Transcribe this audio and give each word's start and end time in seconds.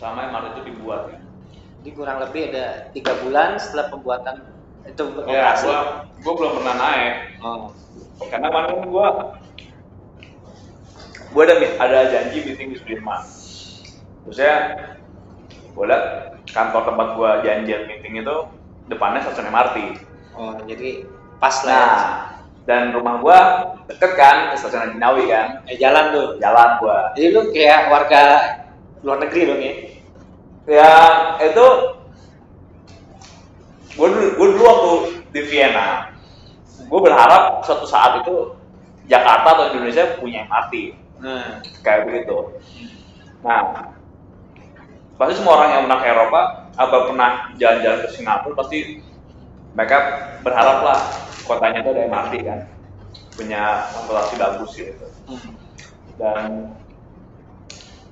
selama 0.00 0.32
MRT 0.32 0.46
itu 0.50 0.62
dibuat 0.66 1.02
ya. 1.06 1.18
Jadi 1.80 1.90
kurang 1.92 2.18
lebih 2.18 2.42
ada 2.50 2.66
tiga 2.90 3.12
bulan 3.20 3.56
setelah 3.56 3.88
pembuatan 3.88 4.36
itu 4.82 4.96
Ya, 4.98 5.12
beroperasi. 5.14 5.64
gue 5.66 5.78
gue 6.18 6.32
belum 6.34 6.52
pernah 6.56 6.74
naik 6.74 7.14
Oh. 7.38 7.68
karena 8.22 8.48
kemarin 8.48 8.80
gue 8.86 9.08
gue 11.30 11.42
ada 11.42 11.54
ada 11.78 11.98
janji 12.10 12.38
meeting 12.42 12.68
di 12.72 12.76
Sudirman. 12.76 13.22
Terus 14.24 14.38
ya 14.38 14.56
gue 15.70 15.84
liat 15.86 16.04
kantor 16.46 16.82
tempat 16.84 17.08
gue 17.14 17.30
janjian 17.44 17.82
meeting 17.86 18.14
itu 18.18 18.36
depannya 18.88 19.22
stasiun 19.22 19.48
MRT. 19.48 19.76
Oh, 20.32 20.56
jadi 20.64 21.04
pas 21.36 21.56
lah. 21.62 21.70
ya. 21.70 21.78
Nah, 21.78 22.02
dan 22.60 22.92
rumah 22.92 23.18
gua 23.18 23.38
deket 23.86 24.14
kan 24.14 24.52
ke 24.52 24.56
stasiun 24.56 24.84
Ajinawi 24.86 25.26
kan, 25.26 25.64
Eh 25.64 25.76
jalan 25.76 26.12
tuh. 26.12 26.28
jalan 26.38 26.70
gua. 26.78 26.98
Jadi 27.14 27.26
lu 27.30 27.42
kayak 27.50 27.88
warga 27.88 28.22
luar 29.00 29.18
negeri 29.18 29.40
dong 29.46 29.60
ya? 29.60 29.74
Ya 30.68 30.92
itu 31.40 31.66
gua 33.96 34.08
dulu, 34.08 34.28
gua 34.36 34.48
dulu 34.52 34.62
waktu 34.64 34.92
di 35.32 35.40
Vienna, 35.48 36.12
gua 36.88 37.00
berharap 37.00 37.64
suatu 37.64 37.86
saat 37.88 38.20
itu 38.24 38.54
Jakarta 39.08 39.48
atau 39.56 39.64
Indonesia 39.74 40.18
punya 40.20 40.46
MRT 40.46 41.00
Nah, 41.20 41.60
kayak 41.84 42.08
begitu. 42.08 42.36
Nah, 43.44 43.92
pasti 45.20 45.34
semua 45.36 45.60
orang 45.60 45.70
yang 45.76 45.82
pernah 45.84 46.00
ke 46.00 46.06
Eropa 46.08 46.40
atau 46.80 46.98
pernah 47.12 47.30
jalan-jalan 47.60 48.00
ke 48.00 48.08
Singapura 48.16 48.56
pasti 48.56 48.78
mereka 49.76 49.98
berharap 50.40 50.78
lah 50.80 50.98
kotanya 51.44 51.84
itu 51.84 51.92
ada 51.92 52.08
MRT 52.08 52.34
kan, 52.40 52.60
punya 53.36 53.62
transportasi 53.92 54.34
bagus 54.40 54.70
gitu. 54.80 55.06
hmm. 55.28 55.52
dan 56.16 56.72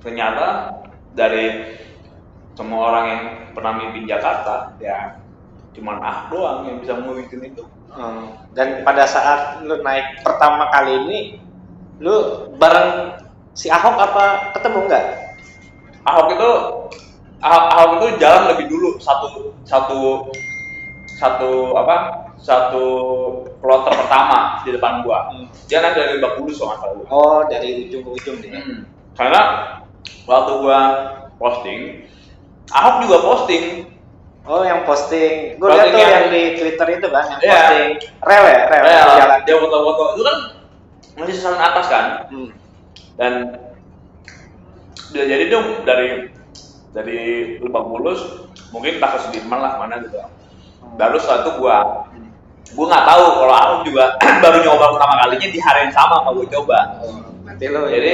ternyata 0.05 0.77
dari 1.17 1.65
semua 2.59 2.91
orang 2.91 3.05
yang 3.07 3.23
pernah 3.55 3.71
mimpin 3.79 4.03
Jakarta 4.03 4.75
ya 4.83 5.15
cuman 5.71 5.95
ah 6.03 6.27
doang 6.27 6.67
yang 6.67 6.77
bisa 6.83 6.99
memimpin 6.99 7.55
itu 7.55 7.63
Hmm. 7.89 8.37
dan 8.53 8.85
pada 8.85 9.01
saat 9.09 9.65
lu 9.65 9.81
naik 9.81 10.21
pertama 10.21 10.69
kali 10.69 10.93
ini, 11.09 11.19
lu 11.97 12.45
bareng 12.61 13.17
si 13.57 13.65
Ahok 13.65 13.97
apa 13.97 14.53
ketemu 14.53 14.85
nggak? 14.85 15.05
Ahok 16.05 16.27
itu 16.37 16.51
Ahok, 17.41 17.65
Ahok 17.73 17.91
itu 17.97 18.07
jalan 18.21 18.53
lebih 18.53 18.69
dulu 18.69 18.93
satu 19.01 19.57
satu 19.65 20.29
satu 21.17 21.51
apa 21.81 22.29
satu 22.37 22.85
kloter 23.57 23.89
pertama 24.05 24.61
di 24.61 24.69
depan 24.69 25.01
gua 25.01 25.33
Hmm. 25.33 25.49
dia 25.65 25.81
naik 25.81 25.97
dari 25.97 26.21
salah 26.53 26.77
gua. 26.93 27.05
Oh, 27.09 27.41
dari 27.49 27.89
ujung 27.89 28.05
ke 28.05 28.09
ujung 28.21 28.37
dia. 28.37 28.53
Hmm. 28.53 28.85
karena 29.17 29.41
waktu 30.29 30.51
gua 30.61 30.79
posting 31.41 32.05
Ahok 32.69 32.95
juga 33.05 33.17
posting. 33.19 33.63
Oh, 34.45 34.65
yang 34.65 34.81
posting. 34.81 35.57
Gue 35.57 35.69
lihat 35.69 35.87
tuh 35.89 35.99
yang- 35.99 36.13
yang 36.15 36.27
di 36.29 36.41
Twitter 36.57 36.87
itu 36.97 37.07
kan, 37.07 37.23
yang 37.29 37.41
Iya. 37.41 37.53
posting. 37.53 37.89
Rel 38.25 38.43
ya, 38.45 38.59
rel, 38.65 38.83
jalan. 38.85 39.39
dia 39.45 39.55
foto-foto. 39.57 40.03
Itu 40.13 40.23
kan 40.25 40.37
masih 41.15 41.33
sesaran 41.35 41.61
atas 41.61 41.85
kan? 41.87 42.05
Hmm. 42.29 42.49
dan 43.19 43.51
dia 45.11 45.27
jadi 45.27 45.51
dong 45.51 45.83
dari 45.83 46.31
dari 46.95 47.19
Lebak 47.59 47.83
Bulus 47.83 48.47
mungkin 48.71 48.95
entah 48.95 49.11
ke 49.11 49.19
Sudirman 49.19 49.59
lah 49.59 49.75
mana 49.75 49.99
gitu. 49.99 50.15
Baru 50.95 51.19
setelah 51.19 51.43
itu 51.43 51.51
gua 51.59 51.77
gua 52.71 52.85
nggak 52.87 53.05
tahu 53.05 53.23
kalau 53.43 53.55
aku 53.55 53.75
juga 53.91 54.15
baru 54.43 54.57
nyoba 54.63 54.85
pertama 54.95 55.13
kalinya 55.19 55.47
di 55.51 55.59
hari 55.59 55.79
yang 55.83 55.93
sama 55.93 56.23
sama 56.23 56.31
gua 56.31 56.47
coba. 56.47 56.77
Oh, 57.03 57.11
lo 57.65 57.81
Jadi- 57.85 57.91
jadi 57.91 58.11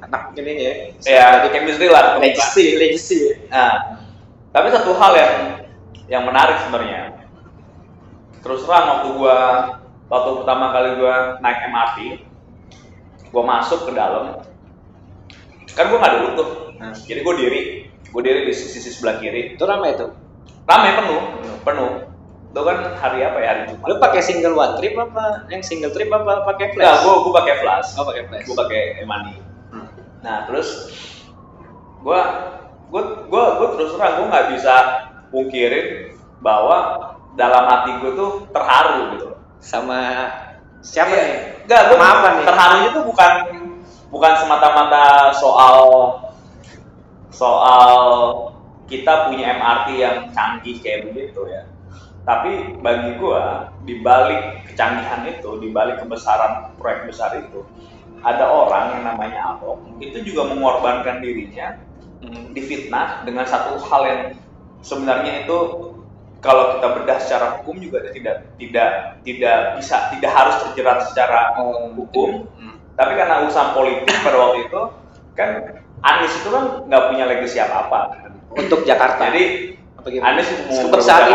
anak 0.00 0.22
ini 0.34 0.52
ya. 0.56 0.72
ya 1.06 1.26
di 1.44 1.48
chemistry 1.50 1.86
lah 1.86 2.18
legacy, 2.18 2.74
legacy. 2.74 3.20
nah 3.46 4.00
tapi 4.48 4.68
satu 4.68 4.90
hal 4.92 5.12
yang 5.14 5.34
yang 6.08 6.22
menarik 6.24 6.58
sebenarnya 6.58 7.14
terus 8.40 8.64
terang 8.64 8.86
waktu 8.96 9.08
gua 9.14 9.36
waktu 10.06 10.30
pertama 10.40 10.72
kali 10.72 10.88
gua 10.96 11.36
naik 11.38 11.68
MRT 11.68 11.98
gua 13.28 13.42
masuk 13.44 13.84
ke 13.84 13.92
dalam 13.92 14.40
kan 15.68 15.84
gua 15.86 15.98
nggak 16.00 16.14
duduk 16.16 16.32
tuh 16.34 16.48
Nah. 16.78 16.94
jadi 16.94 17.20
gua 17.20 17.34
diri 17.34 17.90
gua 18.08 18.22
diri 18.22 18.46
di 18.46 18.54
sisi, 18.54 18.78
sebelah 18.80 19.18
kiri 19.18 19.54
Itu 19.54 19.62
ramai 19.62 19.94
tuh. 19.94 20.14
rame 20.64 20.90
penuh 20.94 21.20
penuh 21.60 21.90
itu 22.58 22.66
kan 22.66 22.78
hari 22.98 23.18
apa 23.22 23.38
ya 23.38 23.48
hari 23.48 23.62
Jumat 23.70 23.86
Lu 23.86 23.96
pakai 23.96 24.18
single 24.18 24.52
one 24.52 24.74
trip 24.74 24.94
apa? 24.94 25.46
Yang 25.46 25.62
single 25.64 25.94
trip 25.94 26.10
apa 26.10 26.42
pakai 26.44 26.74
flash? 26.74 26.82
Enggak, 26.82 26.98
gua 27.06 27.14
gua 27.22 27.32
pakai 27.38 27.54
flash 27.62 27.88
Oh, 27.94 28.04
pakai 28.04 28.22
flash. 28.26 28.44
gua 28.44 28.56
pakai 28.66 28.82
e-money 28.98 29.34
Hmm. 29.68 29.86
Nah 30.20 30.36
terus 30.44 30.68
gua 32.00 32.20
gua 32.88 33.02
gua 33.28 33.44
gua 33.60 33.68
terus 33.76 33.94
terang 33.94 34.12
gua 34.18 34.26
nggak 34.26 34.46
bisa 34.56 34.74
pungkirin 35.28 35.86
bahwa 36.40 36.76
dalam 37.36 37.68
hati 37.68 37.94
gua 38.00 38.10
tuh 38.12 38.30
terharu 38.50 39.14
gitu. 39.14 39.28
Sama 39.60 40.00
siapa 40.80 41.14
Iya. 41.14 41.22
nih? 41.22 41.38
Enggak, 41.68 41.82
gua 41.92 41.98
apa 42.02 42.26
nih? 42.34 42.44
terharunya 42.48 42.88
tuh 42.90 43.04
bukan 43.06 43.32
bukan 44.08 44.32
semata-mata 44.40 45.04
soal 45.36 45.76
soal 47.28 47.92
kita 48.88 49.28
punya 49.28 49.52
MRT 49.54 49.88
yang 49.94 50.16
canggih 50.32 50.80
kayak 50.80 51.12
begitu 51.12 51.44
ya. 51.44 51.62
Tapi 52.28 52.76
bagi 52.84 53.16
gua 53.16 53.72
di 53.88 54.04
balik 54.04 54.68
kecanggihan 54.68 55.24
itu, 55.24 55.56
di 55.64 55.72
balik 55.72 56.04
kebesaran 56.04 56.76
proyek 56.76 57.08
besar 57.08 57.32
itu, 57.40 57.64
ada 58.20 58.44
orang 58.44 59.00
yang 59.00 59.02
namanya 59.14 59.56
Ahok 59.56 59.80
itu 60.02 60.20
juga 60.26 60.52
mengorbankan 60.52 61.24
dirinya 61.24 61.78
Hmm. 62.18 62.50
difitnah 62.50 63.22
dengan 63.22 63.46
satu 63.46 63.78
hal 63.78 64.02
yang 64.02 64.22
sebenarnya 64.82 65.46
itu 65.46 65.58
kalau 66.42 66.74
kita 66.74 66.98
bedah 66.98 67.18
secara 67.22 67.46
hukum 67.54 67.78
juga 67.78 68.10
tidak 68.10 68.42
tidak 68.58 69.22
tidak 69.22 69.78
bisa 69.78 70.10
tidak 70.10 70.32
harus 70.34 70.58
terjerat 70.66 70.98
secara 71.06 71.54
hukum 71.94 72.50
Hmm. 72.58 72.74
tapi 72.98 73.14
karena 73.14 73.46
urusan 73.46 73.70
politik 73.70 74.10
pada 74.26 74.34
waktu 74.34 74.66
itu 74.66 74.82
kan 75.38 75.50
Anies 76.02 76.34
itu 76.42 76.50
kan 76.50 76.90
nggak 76.90 77.02
punya 77.06 77.24
legacy 77.30 77.62
apa 77.62 77.86
apa 77.86 78.00
Untuk 78.58 78.82
Jakarta. 78.82 79.30
jadi? 79.30 79.78
Anies 80.18 80.50
mau 80.66 80.98
saat 80.98 81.30
ini? 81.30 81.34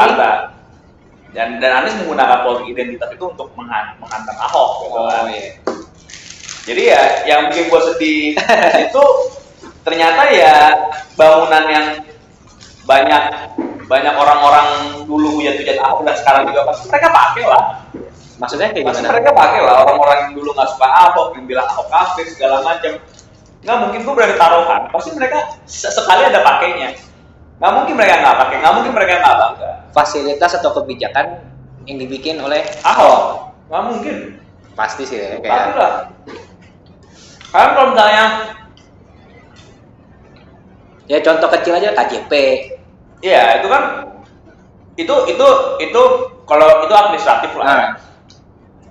Dan 1.34 1.58
dan 1.58 1.82
Anies 1.82 1.98
menggunakan 1.98 2.46
politik 2.46 2.68
identitas 2.72 3.10
itu 3.10 3.26
untuk 3.26 3.50
menghan- 3.54 3.98
menghantam 3.98 4.38
Ahok 4.40 4.70
gitu 4.86 4.96
Oh 4.96 5.10
kan. 5.10 5.26
iya. 5.28 5.50
Jadi 6.64 6.82
ya 6.88 7.02
yang 7.26 7.50
bikin 7.50 7.68
gue 7.68 7.82
sedih 7.84 8.24
itu 8.88 9.04
ternyata 9.84 10.30
ya 10.30 10.56
bangunan 11.14 11.64
yang 11.68 11.86
banyak 12.84 13.24
banyak 13.84 14.16
orang-orang 14.16 14.68
dulu 15.04 15.42
hujat-hujat 15.42 15.76
Ahok 15.76 16.06
dan 16.06 16.16
sekarang 16.16 16.44
juga 16.48 16.64
pasti 16.66 16.88
mereka 16.88 17.10
pakai 17.10 17.44
lah. 17.44 17.64
Maksudnya 18.34 18.70
kayak 18.70 18.86
Pasti 18.88 19.02
gimana? 19.02 19.12
mereka 19.14 19.30
pakai 19.32 19.60
lah 19.60 19.76
orang-orang 19.84 20.18
yang 20.22 20.34
dulu 20.34 20.50
nggak 20.54 20.70
suka 20.70 20.88
Ahok 20.88 21.28
yang 21.36 21.46
bilang 21.46 21.68
Ahok 21.68 21.88
kafir 21.90 22.26
segala 22.30 22.62
macam. 22.62 22.94
Nggak 23.64 23.78
mungkin 23.80 24.00
gue 24.04 24.14
berani 24.14 24.36
taruhan. 24.36 24.82
Pasti 24.88 25.10
mereka 25.14 25.40
sekali 25.66 26.22
ada 26.24 26.40
pakainya. 26.42 26.90
Nggak 27.60 27.74
mungkin 27.74 27.94
mereka 27.98 28.16
nggak 28.22 28.38
pakai. 28.40 28.56
Nggak 28.62 28.74
mungkin 28.76 28.92
mereka 28.94 29.14
nggak 29.22 29.36
bangga. 29.38 29.72
Fasilitas 29.94 30.52
atau 30.58 30.72
kebijakan 30.74 31.26
yang 31.86 31.98
dibikin 32.00 32.40
oleh 32.40 32.64
Ahok 32.88 33.52
nggak 33.68 33.84
mungkin. 33.90 34.18
pasti 34.74 35.06
sih 35.06 35.22
ya 35.22 35.38
kayak 35.38 35.78
lah. 35.78 35.94
Kalian 37.54 37.72
kalau 37.78 37.88
misalnya 37.94 38.26
ya 41.06 41.22
contoh 41.22 41.50
kecil 41.54 41.78
aja 41.78 41.94
KJP. 41.94 42.32
Iya, 43.22 43.62
itu 43.62 43.68
kan 43.70 44.10
itu 44.98 45.16
itu 45.30 45.48
itu 45.78 46.02
kalau 46.50 46.68
itu 46.90 46.94
administratif 46.98 47.54
lah. 47.54 47.66
Nah, 47.70 47.90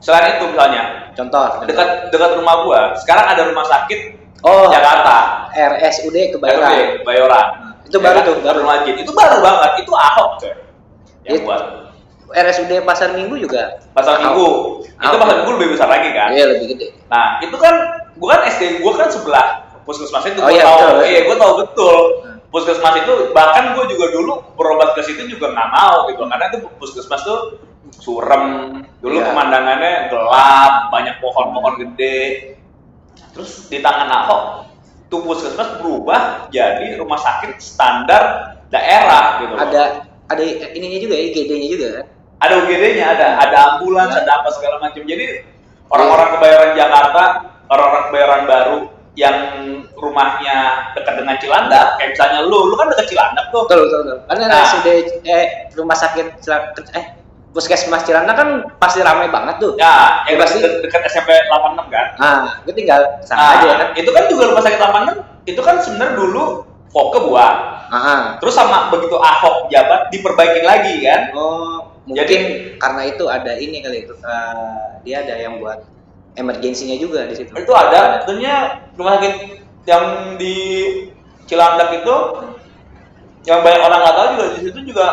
Selain 0.03 0.35
itu 0.35 0.51
misalnya 0.51 1.11
contoh 1.15 1.63
dekat 1.63 2.11
dekat 2.11 2.31
rumah 2.35 2.67
gua, 2.67 2.81
sekarang 2.99 3.27
ada 3.27 3.43
rumah 3.47 3.63
sakit 3.67 4.23
Oh, 4.43 4.67
Jakarta, 4.67 5.47
RSUD 5.55 6.35
Kebayoran. 6.35 6.67
RUD, 6.67 7.07
Bayoran. 7.07 7.72
Itu 7.93 7.99
Ya 7.99 8.05
baru 8.09 8.19
tuh, 8.25 8.35
baru. 8.41 8.61
Sakit. 8.65 8.95
Itu 8.99 9.13
baru 9.13 9.37
banget. 9.39 9.71
Itu 9.85 9.93
Ahok, 9.93 10.31
coy. 10.41 10.53
Yang 11.23 11.45
buat 11.45 11.63
RSUD 12.33 12.73
Pasar 12.83 13.13
Minggu 13.13 13.37
juga. 13.37 13.77
pasar 13.93 14.17
Ahok. 14.17 14.25
minggu. 14.25 14.49
Itu 14.89 14.97
Ahok. 15.05 15.21
pasar 15.21 15.35
minggu 15.37 15.53
lebih 15.61 15.69
besar 15.77 15.89
lagi 15.93 16.09
kan? 16.11 16.29
Iya 16.33 16.45
lebih 16.49 16.67
gede. 16.73 16.87
Nah, 17.07 17.37
itu 17.39 17.53
kan 17.55 17.75
gua 18.17 18.29
kan 18.33 18.49
SD 18.49 18.81
gua 18.81 18.97
kan 18.97 19.13
sebelah 19.13 19.47
puskesmas 19.85 20.25
itu 20.25 20.41
Oh, 20.41 20.49
gua 20.49 20.51
iya, 20.51 20.65
tahu. 20.65 20.73
betul. 20.73 20.97
Iya, 21.05 21.21
gua 21.23 21.37
tahu 21.37 21.53
betul. 21.61 21.97
Puskesmas 22.49 22.95
itu 22.97 23.13
bahkan 23.31 23.77
gua 23.77 23.85
juga 23.85 24.07
dulu 24.09 24.33
berobat 24.57 24.97
ke 24.97 25.05
situ 25.05 25.29
juga 25.29 25.53
nggak 25.53 25.69
mau 25.71 26.09
gitu 26.09 26.25
karena 26.25 26.45
itu 26.49 26.59
puskesmas 26.77 27.21
tuh 27.21 27.61
surem. 27.95 28.45
Dulu 28.99 29.13
Iya. 29.15 29.29
pemandangannya 29.29 29.93
gelap, 30.09 30.89
banyak 30.89 31.21
pohon-pohon 31.21 31.75
gede. 31.79 32.57
Terus 33.31 33.69
di 33.69 33.79
tangan 33.79 34.09
Ahok 34.09 34.43
tuh 35.13 35.21
puskesmas 35.21 35.77
berubah 35.77 36.49
jadi 36.49 36.97
rumah 36.97 37.21
sakit 37.21 37.61
standar 37.61 38.57
daerah 38.73 39.45
gitu. 39.45 39.53
loh. 39.53 39.61
Ada 39.61 39.83
ada 40.33 40.43
ininya 40.73 40.97
juga 40.97 41.15
ya, 41.21 41.23
IGD-nya 41.29 41.69
juga 41.69 41.87
kan. 42.01 42.07
ada 42.43 42.55
UGD-nya, 42.65 43.05
ada 43.13 43.27
ada 43.39 43.59
ambulans, 43.77 44.17
Iya. 44.17 44.25
ada 44.25 44.33
apa 44.41 44.49
segala 44.51 44.81
macam. 44.81 45.05
Jadi 45.05 45.25
orang-orang 45.87 46.29
kebayoran 46.35 46.71
Jakarta, 46.75 47.23
orang-orang 47.69 48.05
kebayoran 48.09 48.43
baru 48.49 48.79
yang 49.13 49.37
rumahnya 49.95 50.57
dekat 50.97 51.21
dengan 51.21 51.37
Cilandak, 51.37 52.01
kayak 52.01 52.17
misalnya 52.17 52.41
lu, 52.49 52.73
lu 52.73 52.75
kan 52.75 52.89
dekat 52.89 53.13
Cilandak 53.13 53.47
tuh. 53.53 53.69
Betul, 53.69 53.81
betul, 53.87 53.99
betul. 54.03 54.19
Karena 54.27 54.45
Nah. 54.49 54.59
RSUD 54.65 54.89
eh 55.29 55.45
rumah 55.77 55.95
sakit 55.95 56.27
eh 56.97 57.05
Puskesmas 57.53 58.03
Cilandak 58.03 58.33
kan 58.35 58.49
pasti 58.77 59.05
ramai 59.05 59.29
banget 59.29 59.61
tuh. 59.61 59.77
Ya, 59.77 60.25
yang 60.25 60.41
Pasti. 60.41 60.57
dekat, 60.59 60.89
dekat 60.89 61.01
SMP 61.07 61.37
86 61.53 61.93
kan. 61.93 62.07
Nah, 62.17 62.37
gue 62.65 62.73
tinggal 62.73 63.01
sana 63.21 63.37
Nah, 63.39 63.51
aja 63.55 63.69
kan. 63.77 63.89
itu 63.93 64.09
kan 64.09 64.25
juga 64.27 64.43
rumah 64.49 64.63
sakit 64.63 64.81
86, 64.81 65.21
itu 65.45 65.61
kan 65.61 65.77
sebenarnya 65.79 66.17
dulu 66.17 66.45
Foke 66.89 67.25
buat. 67.25 67.57
Ah, 67.89 68.37
Terus 68.37 68.53
sama 68.53 68.89
begitu 68.89 69.17
Ahok 69.17 69.69
jabat 69.69 70.09
diperbaikin 70.09 70.65
lagi 70.65 71.01
kan. 71.01 71.33
oh, 71.33 71.93
mungkin 72.05 72.41
karena 72.77 73.03
itu 73.07 73.25
ada 73.27 73.53
ini 73.55 73.81
kali 73.81 74.05
itu. 74.05 74.13
eh, 74.13 74.77
dia 75.01 75.21
ada 75.21 75.37
yang 75.37 75.57
buat 75.57 75.85
emergensinya 76.35 76.97
juga 76.97 77.25
di 77.25 77.37
situ. 77.37 77.53
Itu 77.53 77.73
ada, 77.73 78.21
tentunya 78.21 78.81
rumah 78.97 79.17
sakit 79.17 79.35
yang 79.85 80.05
di 80.37 80.57
Cilandak 81.45 82.01
itu 82.01 82.17
yang 83.45 83.61
banyak 83.61 83.81
orang 83.81 83.99
nggak 83.99 84.15
tahu 84.15 84.27
juga 84.33 84.47
di 84.53 84.61
situ 84.63 84.79
juga 84.87 85.07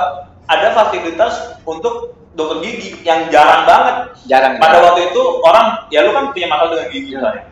ada 0.46 0.68
fasilitas 0.72 1.34
untuk 1.64 2.19
dokter 2.38 2.58
gigi 2.62 3.00
yang 3.06 3.30
jarang 3.34 3.66
banget. 3.66 3.96
Jarang. 4.30 4.58
ya? 4.58 4.62
Pada 4.62 4.78
waktu 4.86 5.10
itu 5.10 5.22
orang 5.42 5.68
ya 5.90 6.06
lu 6.06 6.12
kan 6.14 6.30
punya 6.30 6.48
masalah 6.50 6.70
dengan 6.78 6.88
gigi 6.94 7.10
misalnya. 7.18 7.44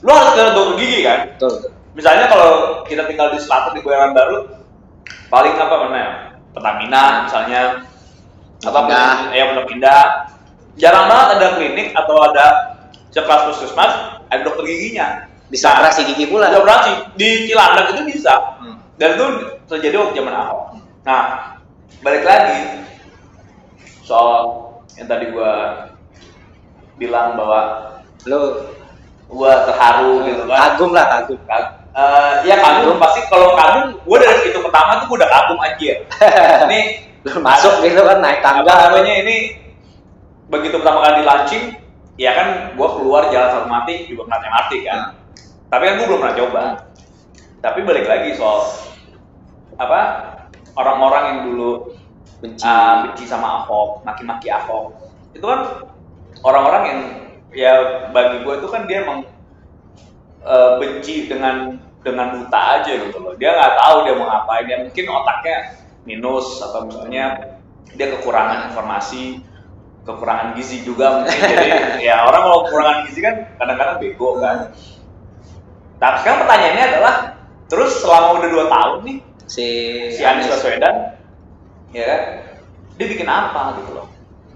Lu 0.00 0.10
harus 0.12 0.30
ke 0.36 0.42
dokter 0.52 0.74
gigi 0.80 0.98
kan. 1.04 1.18
Betul. 1.36 1.52
Misalnya 1.96 2.24
kalau 2.30 2.50
kita 2.86 3.02
tinggal 3.10 3.34
di 3.34 3.38
selatan 3.42 3.74
di 3.74 3.80
Kebayoran 3.82 4.14
Baru, 4.14 4.38
paling 5.28 5.54
apa 5.58 5.74
mana 5.86 5.96
ya? 5.98 6.10
Pertamina 6.50 7.02
misalnya, 7.26 7.60
apa 8.62 8.78
Pindah. 8.86 9.14
ya 9.34 9.42
Pondok 9.50 9.70
Indah. 9.70 10.04
Jarang 10.78 11.06
banget 11.10 11.28
ada 11.36 11.46
klinik 11.58 11.88
atau 11.92 12.16
ada 12.24 12.46
sekelas 13.10 13.42
puskesmas 13.50 13.92
ada 14.30 14.40
dokter 14.46 14.64
giginya. 14.70 15.26
Bisa 15.50 15.66
Nah, 15.66 15.82
operasi 15.82 16.06
gigi 16.14 16.30
pula. 16.30 16.46
Bisa 16.46 16.62
operasi 16.62 16.90
di 17.18 17.50
Cilandak 17.50 17.90
itu 17.90 18.02
bisa. 18.06 18.34
Hmm. 18.62 18.78
Dan 18.94 19.18
itu 19.18 19.26
terjadi 19.66 19.94
waktu 19.98 20.14
zaman 20.22 20.34
Ahok. 20.34 20.62
Nah, 21.02 21.22
balik 22.06 22.22
lagi 22.22 22.86
soal 24.10 24.38
yang 24.98 25.06
tadi 25.06 25.30
gua 25.30 25.86
bilang 26.96 27.38
bahwa 27.38 27.60
Lu 28.26 28.68
gua 29.30 29.64
terharu 29.64 30.26
gitu 30.26 30.42
kan. 30.44 30.58
kagum 30.74 30.90
lah 30.90 31.06
kagum. 31.08 31.38
Kag- 31.46 31.72
eh, 31.90 32.32
ya 32.44 32.58
kagum 32.58 32.98
pasti 32.98 33.22
kalau 33.26 33.54
kagum 33.54 33.94
gue 33.96 34.18
dari 34.18 34.42
itu 34.44 34.58
pertama 34.60 34.98
tuh 34.98 35.06
gue 35.06 35.16
udah 35.16 35.30
kagum 35.30 35.58
anjir 35.58 35.96
ini 36.66 36.80
masuk 37.36 37.80
gitu 37.80 38.00
kan 38.00 38.18
naik 38.18 38.38
apa 38.38 38.60
tangga. 38.60 38.74
namanya 38.90 39.14
ini 39.18 39.36
begitu 40.46 40.76
pertama 40.76 40.98
kali 41.00 41.22
launching 41.22 41.64
ya 42.14 42.34
kan 42.34 42.48
gue 42.74 42.88
keluar 42.92 43.30
jalan 43.30 43.50
Fatmawati 43.54 44.04
juga 44.04 44.26
ngeliat 44.26 44.44
MRT 44.44 44.72
kan 44.82 44.98
Nah. 44.98 45.08
tapi 45.70 45.82
kan 45.86 45.94
gue 45.96 46.06
belum 46.10 46.20
pernah 46.20 46.36
coba 46.36 46.62
tapi 47.60 47.78
balik 47.80 48.04
lagi 48.04 48.30
soal 48.34 48.66
apa 49.76 50.00
orang-orang 50.74 51.22
yang 51.24 51.38
dulu 51.46 51.94
Benci. 52.40 52.64
ah, 52.64 53.04
benci 53.04 53.24
sama 53.28 53.64
Ahok 53.64 54.00
maki-maki 54.02 54.48
Ahok. 54.48 54.96
Itu 55.36 55.44
kan 55.44 55.84
orang-orang 56.40 56.82
yang 56.88 57.00
ya 57.52 57.72
bagi 58.10 58.40
gue 58.42 58.54
itu 58.64 58.68
kan 58.72 58.88
dia 58.88 59.04
emang 59.04 59.28
eh, 60.44 60.72
benci 60.80 61.28
dengan 61.28 61.76
dengan 62.00 62.40
buta 62.40 62.60
aja 62.80 62.92
gitu 62.96 63.18
loh. 63.20 63.36
Dia 63.36 63.52
nggak 63.52 63.74
tahu 63.76 63.96
dia 64.08 64.14
mau 64.16 64.26
ngapain. 64.28 64.64
Dia 64.64 64.78
mungkin 64.80 65.04
otaknya 65.12 65.56
minus 66.08 66.64
atau 66.64 66.88
misalnya 66.88 67.24
dia 67.92 68.06
kekurangan 68.16 68.72
informasi 68.72 69.44
kekurangan 70.08 70.56
gizi 70.56 70.80
juga 70.80 71.20
mungkin. 71.20 71.40
Jadi 71.52 71.68
ya 72.00 72.24
orang 72.24 72.42
kalau 72.48 72.60
kekurangan 72.66 72.98
gizi 73.08 73.20
kan 73.20 73.34
kadang-kadang 73.60 73.96
bego 74.00 74.40
kan. 74.40 74.72
Nah 76.00 76.16
sekarang 76.24 76.48
pertanyaannya 76.48 76.84
adalah 76.96 77.14
terus 77.68 78.00
selama 78.00 78.40
udah 78.40 78.48
dua 78.48 78.64
tahun 78.72 78.98
nih 79.04 79.18
si 79.44 79.66
si 80.16 80.22
Anies. 80.24 80.48
Baswedan 80.48 81.19
ya 81.90 82.04
kan 82.04 82.20
dia 82.94 83.06
bikin 83.06 83.26
apa 83.26 83.76
gitu 83.76 83.92
loh 83.92 84.06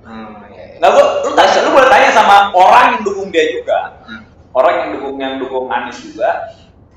Hmm, 0.00 0.36
iya, 0.46 0.76
iya. 0.76 0.76
nah 0.78 0.92
lu 0.92 1.00
lu, 1.22 1.32
tanya, 1.32 1.64
lu 1.64 1.72
boleh 1.72 1.88
tanya 1.88 2.12
sama 2.12 2.52
orang 2.52 2.92
yang 2.92 3.02
dukung 3.02 3.28
dia 3.28 3.48
juga 3.50 4.04
Hmm. 4.04 4.20
orang 4.52 4.74
yang 4.76 4.88
dukung 4.92 5.16
yang 5.16 5.34
dukung 5.38 5.66
Anies 5.66 5.96
juga 5.98 6.52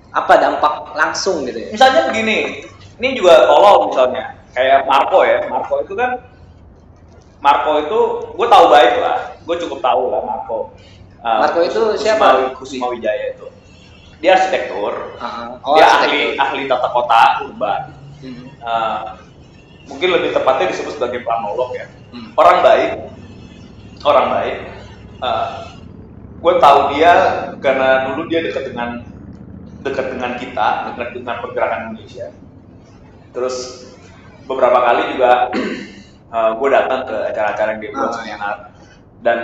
Apa 0.09 0.35
dampak 0.35 0.91
langsung 0.93 1.43
gitu 1.43 1.55
ya? 1.57 1.67
misalnya 1.69 2.01
begini 2.07 2.67
ini 2.97 3.07
juga 3.13 3.45
tolol 3.45 3.87
misalnya 3.87 4.35
kayak 4.51 4.83
Marco 4.83 5.21
ya 5.21 5.39
Marco 5.45 5.79
itu 5.79 5.93
kan 5.93 6.19
Marco 7.37 7.71
itu 7.79 7.99
gue 8.33 8.47
tahu 8.49 8.65
baik 8.67 8.93
lah 8.97 9.17
gue 9.39 9.55
cukup 9.57 9.79
tahu 9.79 10.03
lah 10.09 10.21
Marco 10.21 10.59
Uh, 11.17 11.41
Marco 11.41 11.59
itu 11.59 11.73
Kusuma- 11.73 11.97
siapa? 11.97 12.53
Kusuma 12.53 12.85
Wijaya 12.87 13.33
itu 13.33 13.49
dia 14.19 14.35
arsitektur 14.35 15.17
Ah, 15.17 15.57
oh, 15.59 15.73
dia 15.73 15.81
arsitektur. 15.83 16.37
ahli 16.37 16.59
ahli 16.59 16.69
tata 16.69 16.87
kota 16.87 17.21
urban 17.41 17.81
Hmm. 18.17 18.45
Uh, 18.59 19.01
mungkin 19.87 20.09
lebih 20.13 20.29
tepatnya 20.35 20.71
disebut 20.71 20.93
sebagai 20.95 21.23
planolog 21.23 21.71
ya 21.75 21.87
Hmm. 22.07 22.31
orang 22.39 22.63
baik 22.63 22.91
orang 24.07 24.27
baik 24.31 24.57
gue 26.37 26.53
tahu 26.61 26.79
dia 26.93 27.13
karena 27.59 28.07
dulu 28.07 28.29
dia 28.29 28.39
dekat 28.45 28.63
dengan 28.71 29.01
dekat 29.81 30.05
dengan 30.13 30.31
kita 30.37 30.67
dekat 30.93 31.09
dengan 31.17 31.35
pergerakan 31.41 31.79
Indonesia 31.91 32.31
terus 33.33 33.89
beberapa 34.45 34.79
kali 34.79 35.17
juga 35.17 35.51
gue 36.59 36.69
datang 36.71 37.01
ke 37.09 37.17
acara-acara 37.33 37.67
yang 37.75 37.81
dia 37.81 37.91
buat 37.91 38.07
iya. 38.07 38.15
seminar 38.15 38.55
dan 39.25 39.39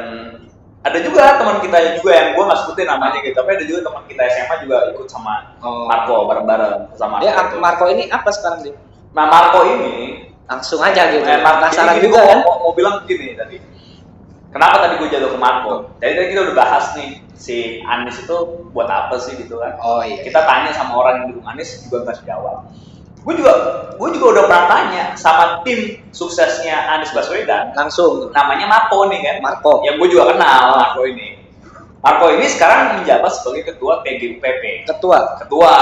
ada 0.84 1.00
juga 1.00 1.40
teman 1.40 1.58
kita 1.64 1.78
juga 2.00 2.12
yang 2.12 2.28
gue 2.36 2.44
nggak 2.44 2.60
sebutin 2.64 2.88
namanya 2.88 3.18
gitu 3.24 3.36
tapi 3.36 3.50
ada 3.56 3.66
juga 3.66 3.80
teman 3.88 4.04
kita 4.08 4.22
SMA 4.30 4.56
juga 4.64 4.78
ikut 4.92 5.08
sama 5.10 5.34
Oh. 5.64 5.88
Marco 5.88 6.28
bareng-bareng 6.28 6.92
sama 7.00 7.24
Dia 7.24 7.32
Marco 7.56 7.88
ini 7.88 8.12
apa 8.12 8.28
sekarang 8.36 8.68
dia? 8.68 8.76
Nah 9.16 9.32
Marco 9.32 9.64
ini 9.64 10.28
Langsung 10.48 10.80
aja 10.84 11.12
gitu. 11.12 11.24
Marco 11.24 11.60
Penasaran 11.64 11.98
juga 12.04 12.20
kan? 12.24 12.40
Mau, 12.44 12.56
mau 12.68 12.72
bilang 12.76 13.04
begini 13.04 13.36
tadi. 13.36 13.58
Kenapa 14.54 14.86
tadi 14.86 15.02
gue 15.02 15.10
jatuh 15.10 15.34
ke 15.34 15.40
Marco? 15.42 15.74
Jadi 15.98 16.14
tadi 16.14 16.28
kita 16.30 16.42
udah 16.46 16.56
bahas 16.56 16.86
nih 16.94 17.10
si 17.34 17.82
Anies 17.82 18.22
itu 18.22 18.38
buat 18.70 18.86
apa 18.86 19.18
sih 19.18 19.34
gitu 19.34 19.58
kan? 19.58 19.74
Oh 19.82 20.06
iya. 20.06 20.22
Kita 20.22 20.46
tanya 20.46 20.70
sama 20.70 20.94
orang 21.02 21.14
yang 21.20 21.26
dukung 21.34 21.48
Anies 21.50 21.82
juga 21.82 22.06
nggak 22.06 22.22
jawab. 22.30 22.70
Gue 23.24 23.34
juga 23.40 23.54
gue 23.98 24.10
juga 24.14 24.26
udah 24.36 24.44
pernah 24.46 24.66
tanya 24.70 25.04
sama 25.18 25.66
tim 25.66 25.98
suksesnya 26.14 26.86
Anies 26.94 27.10
Baswedan. 27.16 27.74
Langsung 27.74 28.30
Namanya 28.30 28.70
Marco 28.70 29.10
nih 29.10 29.20
kan? 29.26 29.36
Marco. 29.42 29.82
Yang 29.82 29.96
gue 30.06 30.08
juga 30.14 30.38
kenal 30.38 30.78
Marco 30.78 31.02
ini. 31.10 31.33
Marco 32.04 32.28
ini 32.30 32.44
sekarang 32.46 33.00
menjabat 33.00 33.32
sebagai 33.32 33.72
ketua 33.72 34.04
TGUPP. 34.04 34.84
ketua. 34.84 35.40
Ketua, 35.40 35.76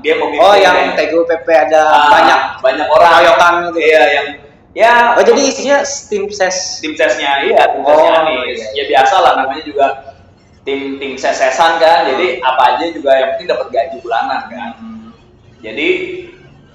dia 0.00 0.16
memimpin. 0.16 0.40
Oh 0.40 0.56
yang 0.56 0.96
TGUPP 0.96 1.44
ada 1.44 1.82
Ah, 1.84 2.08
banyak 2.08 2.40
banyak 2.64 2.86
orang 2.88 3.10
Keroyokan 3.12 3.52
gitu. 3.68 3.78
Iya, 3.84 4.02
yang 4.08 4.26
ya 4.72 4.92
Oh 5.16 5.24
jadi 5.24 5.40
isinya 5.40 5.78
tim 6.08 6.28
ses. 6.28 6.80
tim 6.80 6.92
sesnya 6.92 7.44
iya 7.44 7.64
tim 7.64 7.80
sesnya 7.80 8.12
Oh, 8.12 8.20
Anies 8.24 8.60
iya, 8.72 8.84
ya 8.84 8.84
biasa 8.92 9.14
lah 9.20 9.32
namanya 9.40 9.64
juga 9.64 9.86
tim 10.64 10.96
tim 10.96 11.16
sesesan 11.16 11.76
kan 11.76 12.04
jadi 12.04 12.40
apa 12.40 12.76
aja 12.76 12.84
juga 12.92 13.12
yang 13.12 13.28
penting 13.36 13.48
dapat 13.48 13.66
gaji 13.72 13.96
bulanan 14.00 14.40
kan 14.52 14.72
jadi 15.60 15.88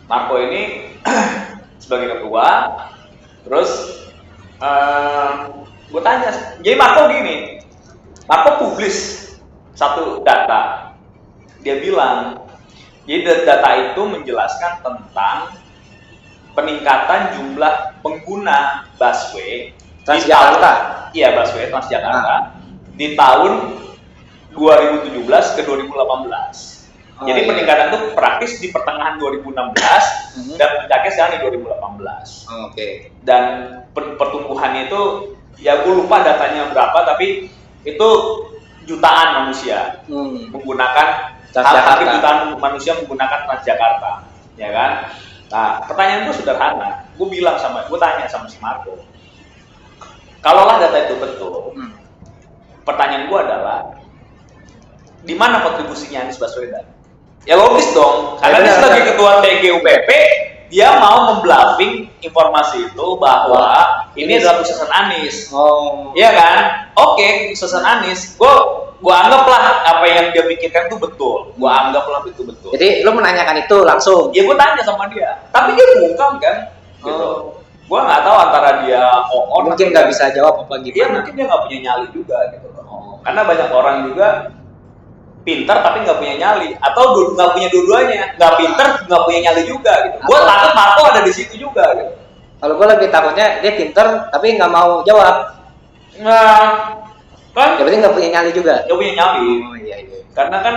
Marco 0.10 0.34
ini 0.42 0.90
sebagai 1.82 2.18
ketua 2.18 2.48
terus 3.46 3.70
gue 5.90 6.02
tanya 6.02 6.30
jadi 6.62 6.76
Marco 6.78 7.06
gini 7.06 7.61
Marco 8.32 8.64
publis 8.64 9.28
satu 9.76 10.24
data 10.24 10.96
dia 11.60 11.84
bilang 11.84 12.40
jadi 13.04 13.28
da- 13.28 13.44
data 13.44 13.70
itu 13.84 14.02
menjelaskan 14.08 14.80
tentang 14.80 15.52
peningkatan 16.56 17.36
jumlah 17.36 18.00
pengguna 18.00 18.88
busway 18.96 19.76
Transjakarta? 20.02 20.72
Iya, 21.12 21.36
busway 21.36 21.68
Transjakarta 21.68 22.56
di 22.96 23.20
tahun 23.20 23.84
2017 24.52 25.12
ke 25.52 25.62
2018. 25.68 26.88
Oh, 27.20 27.28
Jadi 27.28 27.38
iya. 27.38 27.48
peningkatan 27.48 27.86
itu 27.92 28.00
praktis 28.16 28.52
di 28.58 28.72
pertengahan 28.72 29.20
2016 29.20 30.04
Mhm. 30.40 30.56
dan 30.56 30.70
puncaknya 30.80 31.12
sekarang 31.12 31.32
di 31.32 31.40
2018. 31.42 32.48
Oke. 32.64 32.88
Dan 33.22 33.44
per- 33.92 34.16
pertumbuhannya 34.16 34.88
itu 34.88 35.02
ya 35.60 35.84
gue 35.84 35.94
lupa 35.94 36.24
datanya 36.24 36.72
berapa 36.72 37.06
tapi 37.06 37.52
itu 37.82 38.10
jutaan 38.86 39.46
manusia 39.46 40.02
Hmm. 40.10 40.50
menggunakan 40.50 41.08
hampir 41.52 42.08
jutaan 42.18 42.56
manusia 42.58 42.96
menggunakan 42.98 43.40
Transjakarta, 43.46 44.12
ya 44.56 44.70
kan? 44.72 44.92
Nah, 45.52 45.84
pertanyaan 45.84 46.32
gue 46.32 46.36
sederhana. 46.40 47.04
Gue 47.20 47.28
bilang 47.28 47.60
sama, 47.60 47.84
gue 47.86 48.00
tanya 48.00 48.26
sama 48.32 48.48
si 48.48 48.56
Marco, 48.64 49.04
kalaulah 50.42 50.80
data 50.80 50.98
itu 51.06 51.16
betul, 51.20 51.76
Hmm. 51.76 51.92
pertanyaan 52.88 53.28
gue 53.30 53.40
adalah, 53.40 53.80
di 55.22 55.36
mana 55.38 55.62
kontribusinya 55.62 56.26
Anies 56.26 56.42
Baswedan? 56.42 56.88
Ya 57.46 57.58
logis 57.58 57.90
dong, 57.94 58.38
karena 58.38 58.62
Ya, 58.62 58.66
dia 58.66 58.74
sebagai 58.78 59.02
ketua 59.14 59.32
TGUPP, 59.42 60.10
dia 60.72 61.04
mau 61.04 61.36
membluffing 61.36 62.08
informasi 62.24 62.88
itu 62.88 63.08
bahwa 63.20 64.08
ini 64.16 64.40
adalah 64.40 64.64
kesuksesan 64.64 64.88
Anies. 64.88 65.52
Oh. 65.52 66.16
Iya 66.16 66.32
kan? 66.32 66.58
Oke, 66.96 67.52
kesuksesan 67.52 67.84
Anies. 67.84 68.40
Gue 68.40 68.50
gua 69.04 69.28
anggaplah 69.28 69.84
apa 69.84 70.06
yang 70.08 70.26
dia 70.32 70.48
pikirkan 70.48 70.88
itu 70.88 70.96
betul. 70.96 71.52
Gua 71.60 71.72
anggaplah 71.86 72.24
itu 72.24 72.48
betul. 72.48 72.72
Jadi 72.72 73.04
lu 73.04 73.12
menanyakan 73.12 73.68
itu 73.68 73.78
langsung. 73.84 74.32
Ya 74.32 74.48
gue 74.48 74.56
tanya 74.56 74.84
sama 74.88 75.12
dia. 75.12 75.44
Tapi 75.52 75.76
dia 75.76 75.86
bungkam 76.00 76.40
kan? 76.40 76.58
Gitu. 77.04 77.12
Oh. 77.12 77.60
Gua 77.92 78.08
nggak 78.08 78.22
tahu 78.24 78.36
antara 78.40 78.70
dia 78.88 79.04
on 79.28 79.68
Mungkin 79.68 79.92
nggak 79.92 80.08
bisa 80.08 80.32
jawab 80.32 80.64
apa 80.64 80.80
Iya 80.80 80.88
gimana. 80.88 81.14
mungkin 81.20 81.34
dia 81.36 81.46
nggak 81.52 81.62
punya 81.68 81.78
nyali 81.84 82.08
juga 82.16 82.38
gitu. 82.56 82.68
Oh. 82.88 83.20
Karena 83.28 83.42
banyak 83.44 83.70
orang 83.76 83.98
juga 84.08 84.28
pintar 85.42 85.82
tapi 85.82 86.06
nggak 86.06 86.18
punya 86.22 86.36
nyali 86.38 86.70
atau 86.78 87.04
nggak 87.34 87.50
punya 87.58 87.68
dua-duanya 87.74 88.38
nggak 88.38 88.54
pintar 88.62 88.88
nggak 89.10 89.22
punya 89.26 89.40
nyali 89.50 89.62
juga 89.66 89.94
gitu. 90.06 90.18
Gue 90.22 90.40
takut 90.40 90.72
Marco 90.78 91.02
ada 91.10 91.22
di 91.26 91.34
situ 91.34 91.54
juga 91.58 91.86
gitu. 91.98 92.14
Kalau 92.62 92.74
gue 92.78 92.88
lebih 92.94 93.08
takutnya 93.10 93.48
dia 93.60 93.72
pinter 93.74 94.08
tapi 94.30 94.54
nggak 94.54 94.70
mau 94.70 95.02
jawab. 95.02 95.58
Nah, 96.22 96.94
kan 97.58 97.70
Ya 97.76 97.82
berarti 97.82 97.98
nggak 98.00 98.14
punya 98.14 98.30
nyali 98.38 98.52
juga. 98.54 98.74
nggak 98.86 98.98
punya 98.98 99.14
nyali. 99.18 99.50
Oh 99.66 99.76
iya 99.82 99.96
iya. 100.06 100.18
Karena 100.38 100.58
kan 100.62 100.76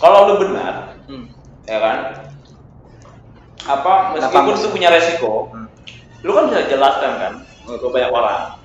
kalau 0.00 0.32
lu 0.32 0.34
benar, 0.42 0.96
Hmm. 1.04 1.28
ya 1.68 1.78
kan, 1.78 1.96
apa 3.64 3.92
meskipun 4.16 4.56
itu 4.56 4.68
punya 4.72 4.88
resiko, 4.90 5.52
Hmm. 5.52 5.68
lu 6.24 6.32
kan 6.32 6.48
bisa 6.48 6.64
jelaskan 6.66 7.12
kan 7.20 7.32
ke 7.68 7.86
banyak 7.88 8.10
orang. 8.10 8.56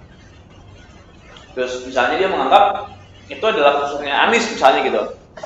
Terus 1.54 1.84
misalnya 1.84 2.16
dia 2.16 2.30
menganggap 2.32 2.88
itu 3.30 3.44
adalah 3.46 3.86
khususnya 3.86 4.28
Anies 4.28 4.46
misalnya 4.50 4.82
gitu. 4.84 5.02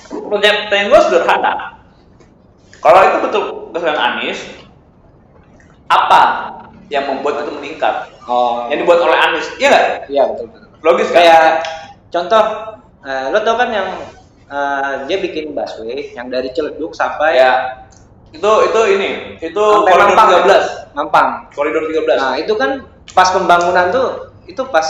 Pertanyaan 0.10 0.90
gue 0.90 1.00
sederhana. 1.04 1.54
Kalau 2.80 3.00
itu 3.04 3.18
betul 3.24 3.44
kesalahan 3.76 4.02
Anies, 4.18 4.40
apa 5.92 6.22
yang 6.88 7.08
membuat 7.12 7.44
itu 7.44 7.52
meningkat? 7.54 8.12
Oh. 8.28 8.68
Yang 8.72 8.88
dibuat 8.88 9.00
oleh 9.04 9.18
Anies, 9.20 9.48
iya 9.60 9.68
nggak? 9.70 9.86
Iya 10.10 10.24
betul 10.32 10.46
betul. 10.52 10.70
Logis 10.84 11.08
kan? 11.12 11.16
Kayak 11.20 11.48
contoh, 12.12 12.44
eh, 13.08 13.26
lo 13.32 13.40
tau 13.44 13.56
kan 13.56 13.70
yang 13.72 13.88
eh, 14.48 14.94
dia 15.08 15.18
bikin 15.20 15.56
busway 15.56 16.12
yang 16.16 16.28
dari 16.32 16.52
Ciledug 16.52 16.92
sampai 16.96 17.40
ya 17.40 17.52
itu 18.34 18.52
itu 18.66 18.80
ini 18.98 19.10
itu 19.46 19.62
sampai 19.62 19.94
koridor 19.94 20.18
Mampang, 20.18 20.30
13 20.90 20.98
Mampang. 20.98 21.28
koridor 21.54 21.84
13 21.86 22.18
Nah 22.18 22.34
itu 22.42 22.54
kan 22.58 22.82
pas 23.14 23.30
pembangunan 23.30 23.94
tuh 23.94 24.34
itu 24.50 24.62
pas 24.74 24.86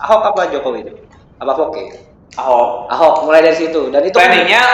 Ahok 0.00 0.32
apa 0.32 0.48
Jokowi 0.48 0.80
itu? 0.88 0.92
Apa 1.36 1.52
Foke? 1.54 2.09
Ahok 2.32 2.68
Ahok 2.88 3.14
mulai 3.24 3.42
dari 3.42 3.56
situ 3.56 3.88
dan 3.88 4.02
itu 4.02 4.12
kan- 4.12 4.22
planningnya 4.24 4.64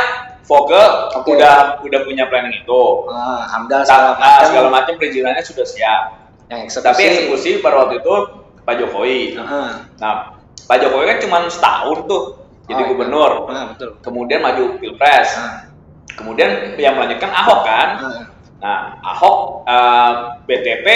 Foke 0.43 0.79
Oke. 1.13 1.35
udah 1.35 1.81
udah 1.81 2.01
punya 2.03 2.25
planning 2.27 2.55
itu 2.57 2.83
Ah, 3.09 3.51
Amdal 3.53 3.83
segala 3.83 4.03
Nah, 4.09 4.17
macam 4.17 4.47
segala 4.47 4.69
macam 4.71 4.93
perizinannya 4.95 5.43
sudah 5.43 5.67
siap 5.67 6.03
yang 6.47 6.61
eksekusi. 6.63 6.87
tapi 6.87 7.03
eksekusi 7.05 7.51
pada 7.59 7.77
waktu 7.81 7.99
itu 7.99 8.15
Pak 8.63 8.75
Jokowi 8.77 9.35
Ah, 9.37 9.83
nah 9.97 10.13
Pak 10.61 10.77
Jokowi 10.79 11.05
kan 11.07 11.19
cuma 11.19 11.37
setahun 11.47 11.99
tuh 12.05 12.23
jadi 12.67 12.79
Oh, 12.79 12.85
iya. 12.85 12.89
gubernur 12.89 13.33
ah, 13.47 13.65
betul. 13.69 13.91
kemudian 14.01 14.39
maju 14.39 14.77
pilpres 14.77 15.35
Ah, 15.35 15.67
kemudian 16.13 16.49
yang 16.77 16.95
melanjutkan 16.95 17.29
Ahok 17.29 17.61
kan 17.63 17.89
ah. 17.99 18.25
nah 18.57 18.79
Ahok 19.03 19.67
eh, 19.67 20.13
BTP 20.45 20.87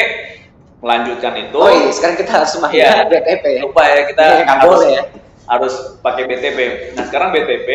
melanjutkan 0.79 1.35
itu 1.37 1.57
Oh 1.57 1.69
iya, 1.69 1.91
sekarang 1.91 2.17
kita 2.17 2.31
harus 2.33 2.55
main 2.57 2.73
Iya. 2.73 2.91
BTP 3.05 3.45
ya. 3.51 3.61
lupa 3.61 3.83
ya 3.85 3.99
kita 4.07 4.23
Iya, 4.23 4.35
nggak 4.41 4.57
harus, 4.57 4.71
boleh 4.79 4.91
ya. 4.93 5.03
Harus 5.51 5.99
pakai 5.99 6.31
BTP. 6.31 6.59
Nah 6.95 7.05
sekarang 7.11 7.35
BTP 7.35 7.69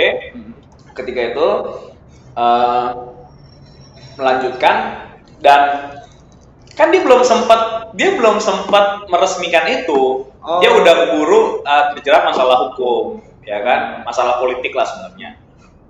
ketika 0.95 1.21
itu 1.35 1.47
eh, 2.39 2.89
melanjutkan 4.15 4.75
dan 5.43 5.91
kan 6.75 6.87
dia 6.91 7.03
belum 7.03 7.23
sempat 7.27 7.91
dia 7.99 8.15
belum 8.15 8.39
sempat 8.39 9.11
meresmikan 9.11 9.67
itu. 9.67 10.31
Oh. 10.45 10.61
Dia 10.63 10.71
udah 10.71 10.93
keburu 11.03 11.41
eh, 11.67 11.83
terjerat 11.99 12.23
masalah 12.31 12.71
hukum, 12.71 13.19
ya 13.43 13.59
kan? 13.59 14.07
Masalah 14.07 14.39
politik 14.39 14.71
lah 14.71 14.87
sebenarnya. 14.87 15.35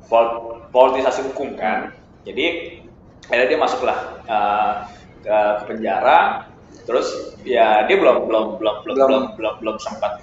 Pol- 0.10 0.66
politisasi 0.74 1.30
hukum 1.30 1.54
kan. 1.54 1.94
Jadi 2.26 2.78
akhirnya 3.30 3.48
dia 3.54 3.60
masuklah 3.62 3.98
ke, 4.26 4.40
ke 5.22 5.38
penjara. 5.70 6.50
Terus 6.86 7.38
ya 7.46 7.86
dia 7.90 7.98
belum 7.98 8.26
belum 8.30 8.46
belum 8.58 8.76
belum 8.86 8.96
Belum. 8.96 9.08
belum 9.10 9.24
belum, 9.38 9.54
belum 9.62 9.78
sempat 9.82 10.22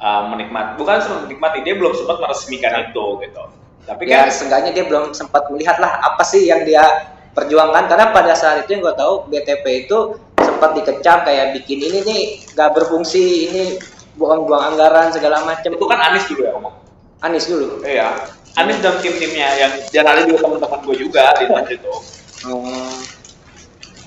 uh, 0.00 0.22
menikmati 0.32 0.80
bukan 0.80 0.96
sempat 1.02 1.20
menikmati 1.28 1.58
dia 1.64 1.74
belum 1.76 1.92
sempat 1.96 2.16
meresmikan 2.20 2.72
itu 2.90 3.04
gitu. 3.24 3.42
Tapi 3.86 4.02
Ya 4.10 4.26
kan 4.26 4.34
seenggaknya 4.34 4.70
dia 4.74 4.84
belum 4.90 5.14
sempat 5.14 5.46
melihat 5.54 5.78
lah 5.78 6.02
apa 6.02 6.22
sih 6.26 6.50
yang 6.50 6.66
dia 6.66 6.82
perjuangkan 7.36 7.86
karena 7.86 8.10
pada 8.10 8.32
saat 8.34 8.64
itu 8.64 8.74
yang 8.74 8.82
gue 8.82 8.94
tahu 8.96 9.28
BTP 9.30 9.86
itu 9.86 10.18
sempat 10.40 10.72
dikecam 10.74 11.22
kayak 11.22 11.54
bikin 11.60 11.78
ini 11.84 11.98
nih 12.02 12.22
nggak 12.56 12.70
berfungsi 12.74 13.22
ini 13.52 13.62
buang-buang 14.16 14.74
anggaran 14.74 15.12
segala 15.12 15.44
macam 15.44 15.76
itu 15.76 15.84
kan 15.84 15.98
Anies 16.00 16.24
dulu 16.26 16.40
ya 16.42 16.50
ngomong. 16.56 16.74
Anies 17.22 17.46
dulu 17.46 17.66
Iya. 17.84 18.08
Anies 18.56 18.80
dan 18.80 18.96
tim-timnya 19.04 19.48
yang 19.92 20.06
ada 20.08 20.24
juga 20.24 20.48
teman-teman 20.48 20.80
gue 20.88 20.96
juga 20.96 21.24
di 21.36 21.44
itu. 21.76 21.92
Hmm. 22.48 22.96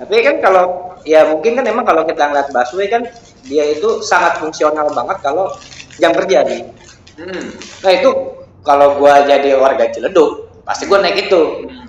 Tapi 0.02 0.16
kan 0.26 0.36
kalau 0.42 0.66
ya 1.06 1.30
mungkin 1.30 1.60
kan 1.60 1.66
emang 1.70 1.86
kalau 1.86 2.04
kita 2.04 2.24
ngeliat 2.28 2.50
busway 2.50 2.90
kan 2.90 3.06
dia 3.46 3.64
itu 3.72 4.04
sangat 4.04 4.42
fungsional 4.42 4.92
banget 4.92 5.18
kalau 5.24 5.54
jam 6.02 6.12
kerja 6.16 6.44
nih. 6.48 6.62
Hmm. 7.20 7.46
Nah 7.84 7.92
itu 7.92 8.10
kalau 8.64 9.00
gua 9.00 9.24
jadi 9.24 9.56
warga 9.60 9.88
Ciledug 9.92 10.50
pasti 10.68 10.88
gua 10.90 11.00
naik 11.04 11.30
itu. 11.30 11.68
Hmm. 11.68 11.88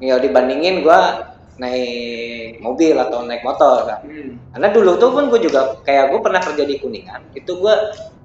Ya 0.00 0.20
dibandingin 0.20 0.84
gua 0.84 1.32
naik 1.56 2.60
mobil 2.60 2.96
atau 3.00 3.24
naik 3.24 3.40
motor 3.40 3.88
kan. 3.88 4.00
Hmm. 4.04 4.36
Karena 4.52 4.68
dulu 4.72 5.00
tuh 5.00 5.10
pun 5.12 5.24
gue 5.32 5.40
juga 5.40 5.80
kayak 5.84 6.12
gue 6.12 6.20
pernah 6.20 6.40
kerja 6.40 6.64
di 6.68 6.76
Kuningan, 6.80 7.32
itu 7.32 7.48
gue 7.60 7.74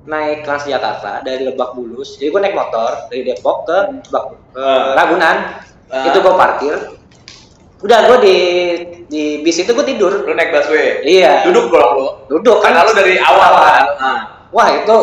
naik 0.08 0.44
Transjakarta 0.44 1.24
dari 1.24 1.48
Lebak 1.48 1.76
Bulus, 1.76 2.20
jadi 2.20 2.32
gue 2.32 2.42
naik 2.44 2.58
motor 2.58 3.08
dari 3.08 3.22
Depok 3.24 3.68
ke, 3.68 3.78
Lebak, 4.08 4.24
ke 4.56 4.60
Ah. 4.60 4.96
Ragunan, 4.98 5.38
Ah. 5.92 6.06
itu 6.08 6.18
gue 6.20 6.34
parkir, 6.36 6.76
udah 7.82 8.00
gue 8.06 8.18
di 8.22 8.38
di 9.06 9.24
bis 9.42 9.58
itu 9.58 9.70
gue 9.70 9.86
tidur, 9.86 10.24
Lu 10.24 10.32
naik 10.32 10.50
busway. 10.50 11.02
iya, 11.02 11.42
Duduk 11.44 11.68
dong 11.68 11.92
lu. 11.98 12.08
duduk 12.30 12.62
Karena 12.62 12.86
lu 12.86 12.94
dari 12.94 13.18
awal 13.18 13.52
kan. 13.58 13.86
Nah. 13.98 14.22
Wah 14.50 14.70
itu 14.74 14.98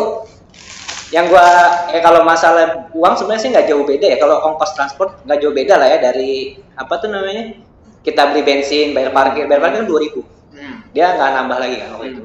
yang 1.09 1.25
gua 1.25 1.41
eh 1.89 1.99
kalau 1.99 2.21
masalah 2.21 2.85
uang 2.93 3.17
sebenarnya 3.17 3.41
sih 3.41 3.49
nggak 3.49 3.65
jauh 3.65 3.81
beda 3.81 4.05
ya 4.05 4.17
kalau 4.17 4.45
ongkos 4.45 4.77
transport 4.77 5.17
nggak 5.25 5.41
jauh 5.41 5.49
beda 5.49 5.73
lah 5.73 5.89
ya 5.89 5.97
dari 5.99 6.53
apa 6.77 6.93
tuh 6.95 7.09
namanya 7.09 7.57
kita 8.05 8.29
beli 8.29 8.45
bensin 8.45 8.93
bayar 8.93 9.09
parkir 9.09 9.49
bayar 9.49 9.57
parkir 9.59 9.81
kan 9.81 9.89
dua 9.89 9.99
ribu 9.99 10.21
Hmm. 10.49 10.81
dia 10.91 11.13
nggak 11.13 11.29
nambah 11.33 11.57
lagi 11.57 11.75
kan 11.77 11.89
waktu 11.93 12.07
itu 12.09 12.23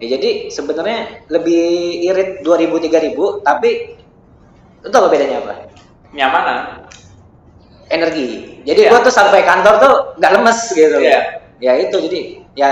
ya 0.00 0.06
jadi 0.16 0.30
sebenarnya 0.48 0.98
lebih 1.28 1.64
irit 2.04 2.30
2000 2.40 2.76
3000 2.76 3.40
tapi 3.40 3.70
itu 4.80 4.92
apa 4.92 5.08
bedanya 5.08 5.36
apa 5.40 5.52
Nyamanan. 6.12 6.58
energi 7.88 8.55
jadi 8.66 8.80
Iya. 8.82 8.90
gua 8.90 9.00
tuh 9.00 9.14
sampai 9.14 9.40
kantor 9.42 9.74
tuh 9.78 9.92
nggak 10.18 10.32
lemes 10.34 10.58
gitu 10.72 10.96
Iya. 10.98 11.20
ya 11.56 11.72
itu 11.78 11.96
jadi 12.02 12.20
ya 12.52 12.70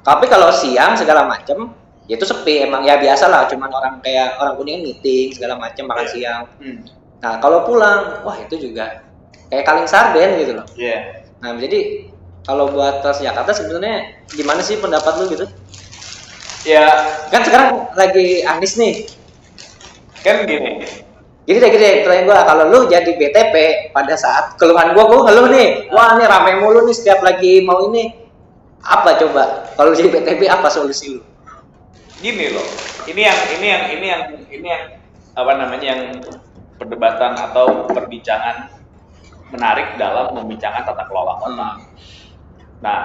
tapi 0.00 0.24
kalau 0.26 0.48
siang 0.50 0.96
segala 0.96 1.24
macem 1.24 1.70
ya 2.04 2.16
itu 2.16 2.24
sepi 2.24 2.64
emang 2.64 2.82
ya 2.82 2.96
biasa 2.96 3.28
lah 3.28 3.44
cuman 3.46 3.68
orang 3.68 3.94
kayak 4.00 4.36
orang 4.36 4.56
kuningan 4.56 4.82
meeting 4.82 5.30
segala 5.30 5.54
macem 5.54 5.84
makan 5.84 6.04
Iya. 6.04 6.10
siang 6.10 6.42
Hmm. 6.58 6.78
nah 7.20 7.38
kalau 7.38 7.62
pulang 7.62 8.20
wah 8.20 8.36
itu 8.36 8.56
juga 8.58 9.04
kayak 9.48 9.64
kaling 9.64 9.86
sarden 9.86 10.40
gitu 10.40 10.52
loh 10.54 10.66
Iya. 10.74 11.24
nah 11.38 11.52
jadi 11.54 12.08
kalau 12.42 12.68
buat 12.68 13.00
Transjakarta 13.00 13.52
sebenarnya 13.52 14.20
gimana 14.28 14.60
sih 14.60 14.76
pendapat 14.76 15.20
lu 15.20 15.28
gitu 15.30 15.46
Ya 16.64 16.88
kan 17.28 17.44
sekarang 17.44 17.92
lagi 17.92 18.40
Anies 18.42 18.80
nih 18.80 19.04
kan 20.20 20.48
gini. 20.48 20.80
Jadi 21.44 21.56
deh 21.60 21.70
gini 21.76 21.88
pertanyaan 22.04 22.24
gua 22.24 22.40
kalau 22.48 22.64
lu 22.72 22.78
jadi 22.88 23.10
BTP 23.20 23.54
pada 23.92 24.16
saat 24.16 24.56
keluhan 24.56 24.96
gua 24.96 25.04
gua 25.08 25.20
ngeluh 25.28 25.52
nih. 25.52 25.92
Wah 25.92 26.16
ini 26.16 26.24
ramai 26.24 26.56
mulu 26.56 26.88
nih 26.88 26.96
setiap 26.96 27.20
lagi 27.20 27.60
mau 27.60 27.84
ini. 27.92 28.16
Apa 28.84 29.16
coba? 29.20 29.68
Kalau 29.76 29.92
jadi 29.92 30.08
BTP 30.08 30.48
apa 30.48 30.72
solusi 30.72 31.16
lu? 31.16 31.22
Gini 32.24 32.48
loh 32.52 32.94
ini 33.04 33.22
yang 33.24 33.40
ini 33.60 33.66
yang 33.68 33.84
ini 33.92 34.06
yang 34.08 34.22
ini 34.48 34.68
yang 34.68 34.84
apa 35.36 35.52
namanya 35.60 35.86
yang 35.92 36.02
perdebatan 36.80 37.36
atau 37.36 37.84
perbincangan 37.90 38.72
menarik 39.52 39.94
dalam 40.00 40.34
membicarakan 40.34 40.82
tata 40.82 41.04
kelola 41.06 41.34
kota. 41.38 41.68
Nah, 42.82 43.02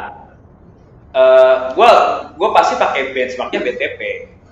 eh 1.14 1.58
gue 1.76 1.92
gue 2.40 2.50
pasti 2.56 2.74
pakai 2.80 3.12
benchmarknya 3.12 3.60
BTP 3.60 4.00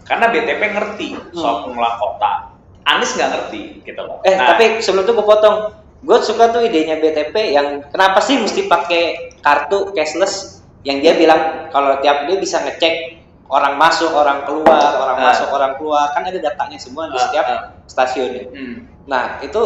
karena 0.05 0.25
BTP 0.29 0.61
ngerti 0.75 1.07
soal 1.33 1.65
pengelolaan 1.65 1.97
kota. 1.97 2.31
Anies 2.87 3.11
nggak 3.13 3.29
ngerti 3.29 3.61
gitu 3.83 3.99
loh. 3.99 4.23
eh 4.23 4.31
Nah, 4.31 4.47
tapi 4.49 4.79
sebelum 4.79 5.03
itu 5.03 5.13
gua 5.13 5.27
potong 5.27 5.57
gue 5.99 6.17
suka 6.21 6.49
tuh 6.49 6.61
idenya 6.61 6.95
BTP 6.95 7.33
yang 7.51 7.83
kenapa 7.85 8.19
sih 8.19 8.37
mesti 8.37 8.65
pakai 8.65 9.03
kartu 9.37 9.91
cashless 9.91 10.61
yang 10.81 10.97
dia 10.97 11.13
bilang 11.13 11.37
kalau 11.67 11.97
tiap 11.97 12.23
dia 12.23 12.37
bisa 12.37 12.61
ngecek 12.61 13.17
orang 13.45 13.75
masuk 13.75 14.07
orang 14.09 14.45
keluar 14.45 14.77
orang 14.95 15.17
Ah. 15.17 15.25
masuk 15.27 15.49
orang 15.49 15.73
keluar 15.75 16.07
kan 16.09 16.21
ada 16.21 16.37
datanya 16.37 16.77
semua 16.77 17.07
di 17.07 17.15
Ah, 17.15 17.21
setiap 17.21 17.45
ah. 17.45 17.59
stasiun 17.85 18.29
ya. 18.31 18.45
hmm, 18.45 18.75
Nah 19.05 19.41
itu 19.41 19.61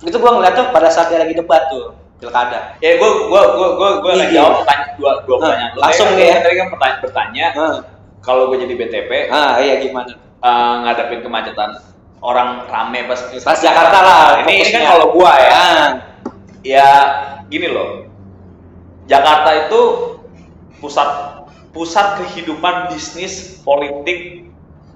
itu 0.00 0.16
gua 0.16 0.34
ngeliat 0.34 0.54
tuh 0.56 0.66
pada 0.68 0.88
saat 0.88 1.06
dia 1.06 1.20
lagi 1.20 1.32
debat 1.32 1.62
tuh 1.68 1.94
pilkada. 2.16 2.74
Ya 2.78 2.96
gue 2.96 3.10
gue 3.24 3.42
gue 3.52 3.68
gue 3.72 3.90
gue 4.00 4.10
Iya. 4.10 4.20
lagi 4.20 4.34
jawab 4.34 4.54
pertanyaan 4.58 4.90
dua 4.96 5.12
dua 5.22 5.36
pertanyaan. 5.38 5.70
Lu 5.70 5.80
langsung 5.80 6.06
tadi 6.08 6.16
nih 6.16 6.26
ya. 6.26 6.36
Tadi 6.40 6.54
kan 6.56 6.68
pertanyaan 6.70 7.00
bertanya 7.00 7.46
Ah, 7.52 7.76
kalau 8.18 8.42
gue 8.48 8.58
jadi 8.58 8.74
BTP 8.74 9.10
ah 9.28 9.58
iya 9.58 9.74
gimana? 9.78 10.10
eh, 10.40 10.74
ngadepin 10.80 11.20
kemacetan 11.20 11.70
orang 12.22 12.70
rame 12.70 13.10
pas 13.10 13.18
Pas 13.42 13.58
Jakarta 13.58 13.98
lah. 13.98 14.24
Ini 14.46 14.52
ini 14.62 14.70
kan 14.70 14.82
kalau 14.94 15.06
gua 15.12 15.32
ya. 15.36 15.50
Ah, 15.52 15.86
Ya 16.62 16.88
gini 17.50 17.66
loh. 17.66 18.06
Jakarta 19.10 19.66
itu 19.66 19.80
pusat 20.78 21.42
pusat 21.74 22.22
kehidupan 22.22 22.94
bisnis 22.94 23.58
politik 23.66 24.46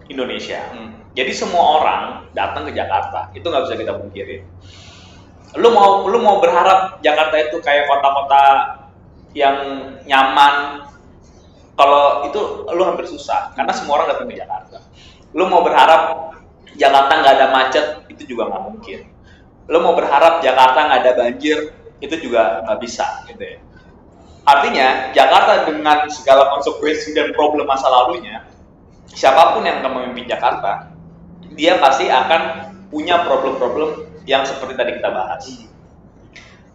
Indonesia. 0.06 0.62
hmm. 0.70 1.10
Jadi 1.16 1.32
semua 1.32 1.80
orang 1.80 2.02
datang 2.36 2.68
ke 2.68 2.76
Jakarta, 2.76 3.32
itu 3.32 3.42
nggak 3.42 3.64
bisa 3.66 3.74
kita 3.80 3.92
pungkiri. 3.96 4.44
Lu 5.56 5.72
mau 5.72 6.04
lu 6.06 6.20
mau 6.20 6.38
berharap 6.38 7.00
Jakarta 7.00 7.40
itu 7.40 7.56
kayak 7.64 7.88
kota-kota 7.88 8.42
yang 9.32 9.56
nyaman. 10.04 10.86
Kalau 11.76 12.24
itu 12.28 12.40
lu 12.72 12.82
hampir 12.84 13.08
susah, 13.08 13.52
karena 13.56 13.72
semua 13.72 14.00
orang 14.00 14.08
datang 14.12 14.28
ke 14.28 14.36
Jakarta. 14.36 14.78
Lu 15.32 15.48
mau 15.48 15.64
berharap 15.64 16.32
Jakarta 16.74 17.12
nggak 17.22 17.34
ada 17.38 17.46
macet, 17.54 17.86
itu 18.10 18.34
juga 18.34 18.50
nggak 18.50 18.62
mungkin. 18.66 18.98
Lu 19.70 19.78
mau 19.82 19.94
berharap 19.94 20.42
Jakarta 20.42 20.90
nggak 20.90 21.00
ada 21.06 21.12
banjir, 21.14 21.70
itu 22.02 22.14
juga 22.18 22.66
nggak 22.66 22.78
bisa, 22.82 23.06
gitu 23.30 23.42
ya. 23.42 23.58
Artinya 24.46 25.10
Jakarta 25.14 25.66
dengan 25.66 26.06
segala 26.10 26.50
konsekuensi 26.54 27.14
dan 27.14 27.34
problem 27.34 27.66
masa 27.66 27.90
lalunya, 27.90 28.46
siapa 29.10 29.54
pun 29.54 29.66
yang 29.66 29.82
akan 29.82 29.92
memimpin 30.02 30.30
Jakarta, 30.30 30.90
dia 31.54 31.78
pasti 31.82 32.06
akan 32.10 32.74
punya 32.90 33.26
problem-problem 33.26 34.06
yang 34.26 34.46
seperti 34.46 34.74
tadi 34.78 34.98
kita 34.98 35.10
bahas. 35.10 35.44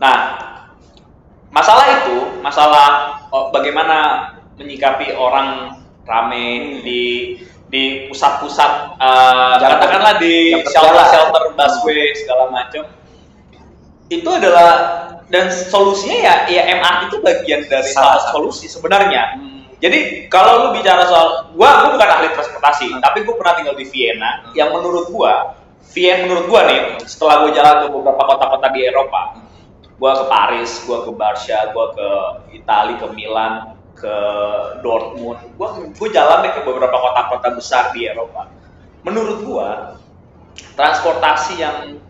Nah, 0.02 0.18
masalah 1.54 1.86
itu, 2.02 2.42
masalah 2.42 3.22
oh, 3.32 3.54
bagaimana 3.54 4.28
menyikapi 4.58 5.16
orang 5.16 5.80
rame 6.04 6.82
di 6.84 7.04
di 7.72 7.84
pusat-pusat, 8.06 9.00
Jam- 9.00 9.72
katakanlah 9.80 10.20
di 10.20 10.52
shelter-shelter 10.68 11.56
busway 11.56 12.12
segala 12.14 12.52
macam, 12.52 12.84
itu 14.12 14.28
adalah 14.28 14.70
dan 15.32 15.48
solusinya 15.48 16.20
ya, 16.20 16.36
ya 16.52 16.64
MRT 16.76 17.08
itu 17.08 17.18
bagian 17.24 17.64
dari 17.66 17.88
Salah 17.88 18.20
satu. 18.20 18.44
solusi 18.44 18.68
sebenarnya. 18.68 19.40
Hmm. 19.40 19.64
Jadi 19.80 20.28
kalau 20.28 20.68
lu 20.68 20.78
bicara 20.78 21.08
soal 21.08 21.56
gua 21.56 21.70
gua 21.82 21.90
bukan 21.96 22.10
ahli 22.12 22.28
transportasi, 22.36 22.92
Hmm. 22.92 23.00
tapi 23.00 23.24
gua 23.24 23.40
pernah 23.40 23.54
tinggal 23.56 23.74
di 23.74 23.88
Vienna 23.88 24.52
yang 24.52 24.76
menurut 24.76 25.08
gua 25.08 25.56
Vienna 25.96 26.28
menurut 26.28 26.46
gua 26.52 26.68
nih 26.68 26.80
setelah 27.08 27.48
gua 27.48 27.52
jalan 27.56 27.76
ke 27.80 27.88
beberapa 27.90 28.24
kota-kota 28.28 28.68
di 28.76 28.84
Eropa, 28.84 29.40
gua 29.96 30.12
ke 30.20 30.24
Paris, 30.28 30.84
gua 30.84 31.08
ke 31.08 31.12
Barca, 31.16 31.60
gua 31.72 31.86
ke 31.96 32.08
Italia, 32.52 33.00
ke 33.00 33.08
Milan, 33.16 33.80
ke 34.02 34.16
Dortmund. 34.82 35.40
Gua 35.56 35.78
gua 35.94 36.10
jalan 36.10 36.42
deh 36.42 36.52
ke 36.58 36.62
beberapa 36.66 36.98
kota-kota 36.98 37.54
besar 37.54 37.94
di 37.94 38.10
Eropa. 38.10 38.50
Menurut 39.06 39.46
gua 39.46 39.70
transportasi 40.74 41.62
yang 41.62 42.02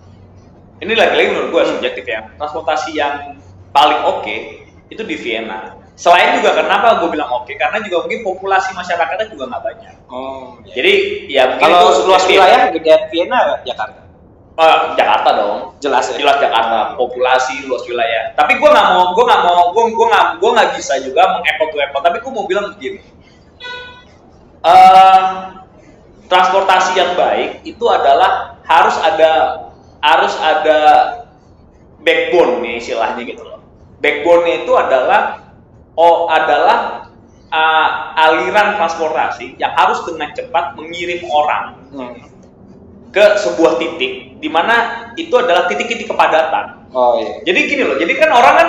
ini 0.81 0.93
lagi-lagi 0.95 1.35
menurut 1.35 1.49
gua 1.51 1.63
subjektif 1.67 2.07
ya. 2.07 2.31
Transportasi 2.39 2.95
yang 2.95 3.35
paling 3.75 4.01
oke 4.07 4.35
itu 4.87 5.03
di 5.03 5.15
Vienna. 5.19 5.79
Selain 6.01 6.41
juga 6.41 6.57
kenapa 6.57 6.97
gue 7.03 7.13
bilang 7.13 7.29
oke 7.29 7.53
karena 7.61 7.77
juga 7.85 8.09
mungkin 8.09 8.25
populasi 8.25 8.73
masyarakatnya 8.73 9.27
juga 9.29 9.53
nggak 9.53 9.63
banyak. 9.69 9.95
Oh, 10.09 10.57
iya. 10.65 10.73
Jadi 10.73 10.93
ya 11.29 11.43
kalau 11.61 11.93
itu 11.93 12.09
luas 12.09 12.23
wilayah 12.25 12.73
gedean 12.73 13.05
Vienna 13.13 13.61
Jakarta. 13.61 14.00
Eh, 14.61 14.79
Jakarta 14.93 15.29
dong. 15.33 15.59
Jelas 15.81 16.05
ya. 16.13 16.21
Jelas 16.21 16.37
Jakarta, 16.37 16.93
populasi 16.93 17.65
luas 17.65 17.81
wilayah. 17.89 18.29
Tapi 18.37 18.61
gue 18.61 18.69
nggak 18.69 18.87
mau, 18.93 19.17
gue 19.17 19.25
nggak 19.25 19.41
mau, 19.41 19.61
gue 19.73 19.83
gue 19.89 20.07
nggak 20.13 20.25
gue 20.37 20.49
nggak 20.53 20.69
bisa 20.77 20.93
juga 21.01 21.21
mengapple 21.33 21.73
to 21.73 21.77
apple. 21.81 22.01
Tapi 22.05 22.17
gue 22.21 22.31
mau 22.31 22.45
bilang 22.45 22.65
begini. 22.77 23.01
Eh, 24.61 25.21
transportasi 26.29 26.93
yang 26.93 27.17
baik 27.17 27.65
itu 27.65 27.85
adalah 27.89 28.61
harus 28.69 28.93
ada 29.01 29.31
harus 29.97 30.33
ada 30.37 30.79
backbone 32.05 32.61
nih 32.61 32.77
istilahnya 32.77 33.21
gitu 33.25 33.41
loh. 33.41 33.65
Backbone 33.97 34.45
itu 34.61 34.71
adalah 34.77 35.41
oh 35.97 36.29
adalah 36.29 37.09
uh, 37.49 37.89
aliran 38.29 38.77
transportasi 38.77 39.57
yang 39.57 39.73
harus 39.73 40.01
dengan 40.05 40.29
cepat 40.33 40.77
mengirim 40.77 41.25
orang 41.29 41.77
Hmm. 41.91 42.15
Ke 43.11 43.25
sebuah 43.43 43.75
titik 43.77 44.39
di 44.39 44.49
mana 44.49 45.07
itu 45.19 45.35
adalah 45.35 45.67
titik-titik 45.67 46.07
kepadatan. 46.07 46.87
Oh 46.95 47.19
iya. 47.19 47.43
Jadi 47.43 47.59
gini 47.67 47.83
loh, 47.83 47.99
jadi 47.99 48.13
kan 48.15 48.29
orang 48.31 48.55
kan 48.55 48.67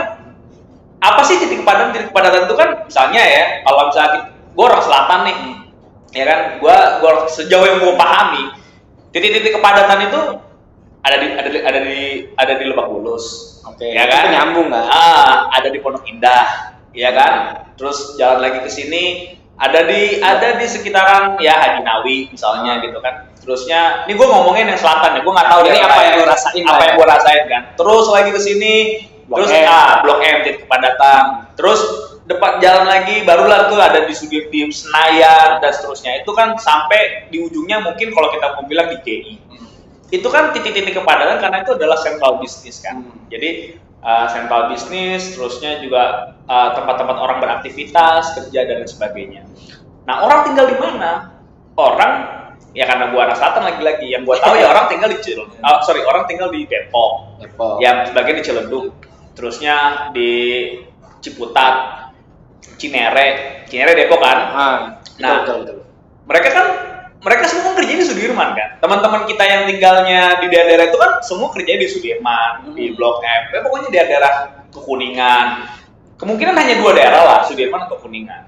apa 1.02 1.22
sih 1.26 1.38
titik 1.38 1.62
kepadatan? 1.62 1.94
Titik 1.94 2.08
kepadatan 2.10 2.50
itu 2.50 2.54
kan 2.58 2.68
misalnya 2.86 3.22
ya, 3.22 3.44
kalau 3.66 3.90
misalnya 3.90 4.18
gue 4.30 4.64
orang 4.66 4.82
selatan 4.84 5.20
nih, 5.26 5.38
ya 6.12 6.24
kan, 6.28 6.38
gue 6.60 6.76
gua 7.00 7.12
sejauh 7.26 7.66
yang 7.66 7.78
gue 7.80 7.94
pahami, 7.96 8.42
titik-titik 9.10 9.58
kepadatan 9.58 9.98
itu 10.10 10.20
ada 11.02 11.16
di 11.18 11.26
ada 11.34 11.48
di 11.50 11.58
ada 11.58 11.80
di 11.82 11.98
ada 12.38 12.52
di 12.58 12.64
Lebak 12.68 12.86
Bulus, 12.86 13.58
Oke. 13.66 13.90
ya 13.90 14.06
kan? 14.06 14.30
Itu 14.30 14.34
nyambung 14.38 14.68
kan? 14.70 14.84
Ah, 14.86 15.50
ada 15.50 15.66
di 15.70 15.78
Pondok 15.82 16.06
Indah, 16.06 16.78
ya 16.94 17.10
kan? 17.10 17.32
Terus 17.74 18.14
jalan 18.14 18.38
lagi 18.38 18.62
ke 18.62 18.70
sini, 18.70 19.34
ada 19.58 19.82
di 19.82 20.22
ada 20.22 20.62
di 20.62 20.66
sekitaran 20.70 21.42
ya 21.42 21.58
Haji 21.58 21.80
Nawi 21.82 22.16
misalnya 22.30 22.78
gitu 22.82 23.02
kan. 23.02 23.31
Terusnya, 23.42 24.06
ini 24.06 24.14
gue 24.14 24.28
ngomongin 24.30 24.70
yang 24.70 24.78
selatan 24.78 25.18
ya, 25.18 25.20
gue 25.26 25.32
nggak 25.34 25.48
tahu 25.50 25.60
Ini 25.66 25.80
apa 25.82 25.98
yang 25.98 26.14
lu 26.22 26.26
rasain 26.30 26.62
apa 26.62 26.82
yang 26.86 26.94
ya? 26.94 26.98
gue 26.98 27.06
rasain 27.10 27.44
kan. 27.50 27.62
Terus 27.74 28.04
lagi 28.06 28.30
ke 28.30 28.40
sini, 28.40 28.74
terus 29.26 29.50
M. 29.50 29.66
ah 29.66 29.90
Blok 30.06 30.22
M 30.22 30.36
titik 30.46 30.62
kepadatan. 30.62 31.22
Terus 31.58 31.80
depan 32.30 32.62
jalan 32.62 32.86
lagi 32.86 33.26
barulah 33.26 33.66
tuh 33.66 33.82
ada 33.82 34.06
di 34.06 34.14
Sudirman 34.14 34.70
Senayan 34.70 35.58
dan 35.58 35.70
seterusnya. 35.74 36.22
Itu 36.22 36.30
kan 36.38 36.54
sampai 36.54 37.28
di 37.34 37.42
ujungnya 37.42 37.82
mungkin 37.82 38.14
kalau 38.14 38.30
kita 38.30 38.46
mau 38.54 38.64
bilang 38.70 38.94
di 38.94 38.98
GI 39.02 39.34
itu 40.12 40.28
kan 40.28 40.52
titik-titik 40.52 40.92
kepadatan 41.00 41.40
karena 41.40 41.64
itu 41.64 41.72
adalah 41.72 41.96
sentral 41.96 42.36
bisnis 42.36 42.84
kan. 42.84 43.00
Hmm. 43.00 43.32
Jadi 43.32 43.80
uh, 44.04 44.28
sentral 44.28 44.68
bisnis, 44.68 45.32
terusnya 45.32 45.80
juga 45.80 46.36
uh, 46.44 46.76
tempat-tempat 46.76 47.16
orang 47.16 47.40
beraktivitas, 47.40 48.36
kerja 48.36 48.60
dan 48.68 48.84
sebagainya. 48.84 49.48
Nah 50.04 50.20
orang 50.20 50.52
tinggal 50.52 50.68
di 50.68 50.76
mana? 50.76 51.32
Orang 51.80 52.41
ya 52.72 52.84
karena 52.84 53.12
gua 53.12 53.28
anak 53.28 53.36
selatan 53.36 53.62
lagi-lagi 53.64 54.06
yang 54.08 54.22
gua 54.24 54.36
tahu 54.36 54.56
ya 54.56 54.68
orang 54.68 54.88
tinggal 54.88 55.08
di 55.08 55.18
Cil, 55.20 55.40
oh, 55.68 55.78
sorry 55.84 56.00
orang 56.02 56.24
tinggal 56.24 56.48
di 56.48 56.64
Depok, 56.64 57.38
Depok. 57.38 57.78
ya 57.78 58.04
sebagian 58.08 58.36
di 58.40 58.44
Ciledug, 58.44 58.84
terusnya 59.32 59.76
di 60.10 60.32
Ciputat, 61.20 61.74
Cinere, 62.76 63.62
Cinere 63.66 63.92
Depok 63.94 64.18
kan. 64.18 64.38
Ah, 64.50 64.76
Nah. 65.20 65.44
betul, 65.44 65.62
betul, 65.62 65.74
betul. 65.78 65.86
Mereka 66.26 66.48
kan 66.50 66.66
mereka 67.22 67.44
semua 67.46 67.70
kan 67.70 67.74
kerjanya 67.78 68.02
di 68.02 68.08
Sudirman 68.08 68.48
kan. 68.58 68.68
Teman-teman 68.82 69.22
kita 69.30 69.44
yang 69.46 69.62
tinggalnya 69.70 70.42
di 70.42 70.46
daerah-daerah 70.50 70.86
itu 70.90 70.98
kan 70.98 71.12
semua 71.22 71.54
kerjanya 71.54 71.80
di 71.80 71.88
Sudirman, 71.88 72.74
di 72.74 72.90
Hmm. 72.90 72.96
Blok 72.98 73.22
M. 73.22 73.42
Ya, 73.54 73.58
pokoknya 73.62 73.86
di 73.86 73.98
daerah 74.02 74.32
Kuningan. 74.74 75.46
Kemungkinan 76.18 76.54
hanya 76.54 76.74
dua 76.82 76.90
daerah 76.90 77.22
lah, 77.22 77.38
Sudirman 77.46 77.86
atau 77.86 78.02
Kuningan. 78.02 78.42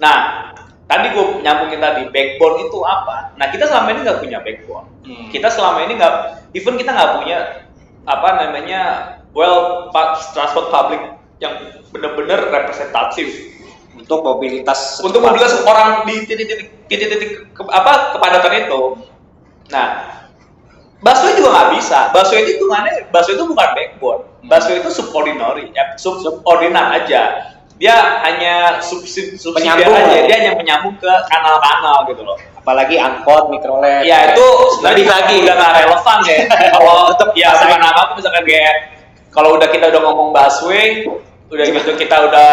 Nah, 0.00 0.16
tadi 0.90 1.06
gue 1.14 1.24
nyambungin 1.46 1.78
tadi 1.78 2.02
backbone 2.10 2.66
itu 2.66 2.78
apa? 2.82 3.30
Nah, 3.38 3.46
kita 3.46 3.70
selama 3.70 3.94
ini 3.94 4.00
nggak 4.02 4.18
punya 4.18 4.38
backbone. 4.42 4.86
Hmm. 5.06 5.30
Kita 5.30 5.46
selama 5.46 5.86
ini 5.86 5.94
nggak, 5.94 6.14
even 6.58 6.74
kita 6.74 6.90
nggak 6.90 7.22
punya 7.22 7.38
apa 8.10 8.28
namanya 8.42 8.80
well 9.30 9.86
transport 10.34 10.74
public 10.74 10.98
yang 11.38 11.54
benar-benar 11.94 12.50
representatif 12.50 13.52
Untuk 13.94 14.22
mobilitas 14.24 14.98
untuk 15.04 15.20
mobilitas 15.20 15.60
orang 15.66 16.08
di 16.08 16.24
titik-titik 16.24 16.88
titik-titik 16.88 17.52
ke- 17.52 17.68
apa 17.68 18.16
kepadatan 18.16 18.66
itu. 18.66 18.80
Nah, 19.68 19.86
busway 21.04 21.36
juga 21.36 21.52
nggak 21.52 21.68
bisa. 21.76 22.08
Busway 22.14 22.46
itu 22.46 22.50
hitungannya, 22.58 23.10
busway 23.12 23.34
itu 23.36 23.44
bukan 23.44 23.68
backbone. 23.76 24.22
Busway 24.46 24.80
itu 24.80 24.88
subordinary, 24.94 25.68
ya, 25.74 25.94
sub 26.00 26.22
subordinan 26.22 26.96
aja. 26.96 27.49
Dia 27.80 28.20
hanya 28.28 28.84
subsidi, 28.84 29.40
subsidi 29.40 29.72
aja. 29.72 30.20
Dia 30.28 30.36
hanya 30.36 30.52
penyambung 30.52 31.00
ke 31.00 31.12
kanal-kanal 31.32 32.04
gitu 32.12 32.22
loh. 32.22 32.36
apalagi 32.60 33.00
angkot, 33.00 33.48
mikrolet. 33.48 34.04
Ya 34.04 34.36
itu 34.36 34.46
lebih 34.84 35.08
sebenarnya 35.08 35.08
lagi. 35.08 35.34
udah 35.40 35.54
nggak 35.56 35.72
relevan 35.80 36.18
ya. 36.28 36.36
Kalau 36.76 36.96
Tetep 37.08 37.30
ya 37.32 37.48
bukan 37.56 37.80
apa 37.80 38.00
apa 38.04 38.12
misalkan 38.20 38.44
kayak 38.44 38.74
kalau 39.30 39.56
udah 39.56 39.68
kita 39.72 39.88
udah 39.88 40.00
ngomong 40.04 40.28
busway, 40.34 41.06
udah 41.48 41.66
gitu 41.70 41.96
kita 41.96 42.16
udah 42.28 42.52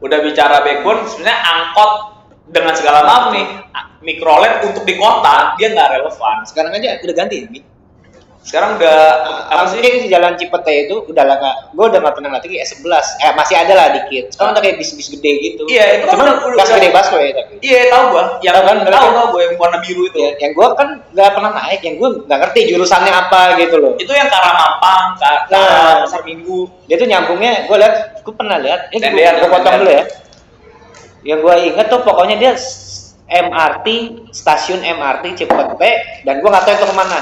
udah 0.00 0.18
bicara 0.24 0.64
backbone, 0.64 1.04
sebenarnya 1.04 1.36
angkot 1.36 1.92
dengan 2.48 2.74
segala 2.78 3.04
maaf 3.04 3.24
nih 3.36 3.46
mikrolet 4.00 4.64
untuk 4.64 4.88
di 4.88 4.96
kota 4.96 5.54
dia 5.60 5.68
nggak 5.76 6.00
relevan. 6.00 6.36
Sekarang 6.48 6.72
aja 6.72 6.96
udah 7.04 7.14
ganti. 7.14 7.38
Sekarang 8.40 8.80
udah 8.80 8.96
apa 9.52 9.68
sih? 9.68 9.84
Di 9.84 10.08
jalan 10.08 10.32
Cipete 10.34 10.88
itu 10.88 11.04
udah 11.04 11.24
lah 11.28 11.36
gue 11.70 11.84
udah 11.84 12.00
nggak 12.00 12.14
pernah 12.16 12.32
lagi 12.32 12.56
S11. 12.56 12.88
Eh 13.20 13.36
masih 13.36 13.52
ada 13.52 13.72
lah 13.76 13.86
dikit. 13.92 14.32
Sekarang 14.32 14.56
udah 14.56 14.62
kayak 14.64 14.80
bis-bis 14.80 15.12
gede 15.12 15.32
gitu. 15.44 15.62
Iya, 15.68 16.00
itu 16.00 16.04
kan 16.08 16.12
Cuman 16.16 16.26
udah- 16.56 16.64
segede 16.64 16.88
busway 16.88 17.22
ya 17.28 17.32
tapi. 17.36 17.52
Iya, 17.60 17.80
tahu 17.92 18.04
gua. 18.10 18.24
Yang 18.40 18.54
Tahu 18.56 18.64
kan, 18.64 18.76
tahu 18.80 19.10
tahu 19.12 19.26
gua 19.28 19.40
yang 19.44 19.54
warna 19.60 19.78
biru 19.84 20.02
itu. 20.08 20.18
Ya, 20.18 20.30
yang 20.40 20.52
gue 20.56 20.66
kan 20.72 20.88
nggak 21.12 21.30
pernah 21.36 21.50
naik, 21.52 21.80
yang 21.84 21.94
gue 22.00 22.08
nggak 22.24 22.38
ngerti 22.40 22.60
jurusannya 22.72 23.12
apa 23.12 23.40
gitu 23.60 23.76
loh. 23.76 23.92
Itu 24.00 24.12
yang 24.16 24.28
ke 24.32 24.36
arah 24.40 24.54
Mampang, 24.56 25.04
ke 25.20 25.24
Nah. 25.52 25.60
arah 25.60 25.94
Pasar 26.08 26.22
Minggu. 26.24 26.60
Dia 26.88 26.96
tuh 26.96 27.06
nyambungnya, 27.06 27.68
gue 27.68 27.76
liat, 27.76 27.94
gue 28.24 28.34
pernah 28.34 28.56
lihat. 28.56 28.80
Ini 28.88 28.98
gue, 28.98 29.04
Tendean, 29.04 29.34
gue 29.36 29.48
potong 29.48 29.74
dulu 29.78 29.90
ya. 29.92 30.04
Yang 31.20 31.38
gue 31.44 31.54
inget 31.68 31.86
tuh 31.86 32.00
pokoknya 32.00 32.36
dia 32.40 32.52
MRT, 33.30 33.86
stasiun 34.32 34.80
MRT 34.80 35.24
Cipete, 35.36 35.90
dan 36.24 36.40
gue 36.40 36.48
nggak 36.48 36.64
tahu 36.64 36.74
itu 36.74 36.86
ke 36.88 36.96
mana. 36.96 37.20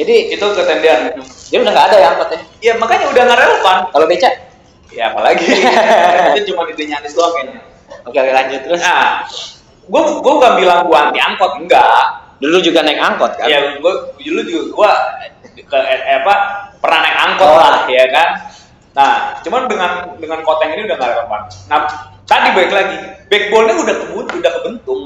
Jadi 0.00 0.16
Itu 0.32 0.46
ke 0.50 0.62
tendean. 0.64 1.00
dia 1.20 1.58
udah 1.58 1.72
nggak 1.72 1.86
ada 1.90 1.96
ya 1.96 2.08
angkotnya. 2.10 2.40
Iya, 2.58 2.72
makanya 2.76 3.04
udah 3.08 3.22
nggak 3.22 3.38
relevan. 3.38 3.76
Kalau 3.90 4.06
beca, 4.06 4.30
Ya 4.90 5.04
apalagi. 5.06 5.46
itu 6.34 6.50
cuma 6.50 6.66
idenya 6.66 6.98
Anies 6.98 7.14
doang 7.14 7.30
kayaknya. 7.30 7.60
oke 8.02 8.16
oke 8.16 8.30
lanjut 8.32 8.60
terus. 8.64 8.80
Nah, 8.80 9.22
gua 9.86 10.02
gua 10.18 10.32
bukan 10.36 10.52
bilang 10.56 10.80
gua 10.84 10.98
anti 11.06 11.20
angkot, 11.20 11.52
enggak. 11.58 12.02
Dulu 12.40 12.56
juga 12.58 12.80
naik 12.80 12.98
angkot 12.98 13.32
kan? 13.36 13.46
Ya 13.46 13.76
gua 13.78 13.92
dulu 14.16 14.40
juga 14.42 14.62
gua 14.72 14.90
ke 15.54 15.76
eh, 15.78 16.18
apa 16.18 16.34
pernah 16.80 16.98
naik 17.00 17.16
angkot 17.20 17.46
Oh. 17.46 17.54
lah, 17.54 17.74
ya 17.86 18.04
kan. 18.10 18.28
Nah, 18.90 19.10
cuman 19.42 19.70
dengan 19.70 19.90
dengan 20.18 20.42
kota 20.42 20.66
yang 20.66 20.74
ini 20.74 20.82
udah 20.88 20.96
nggak 20.98 21.10
relevan. 21.14 21.40
Nah, 21.68 21.78
tadi 22.24 22.48
balik 22.50 22.72
lagi, 22.72 22.96
backbone-nya 23.30 23.74
udah 23.78 23.94
kebun, 24.00 24.26
udah 24.32 24.52
kebentuk. 24.58 25.00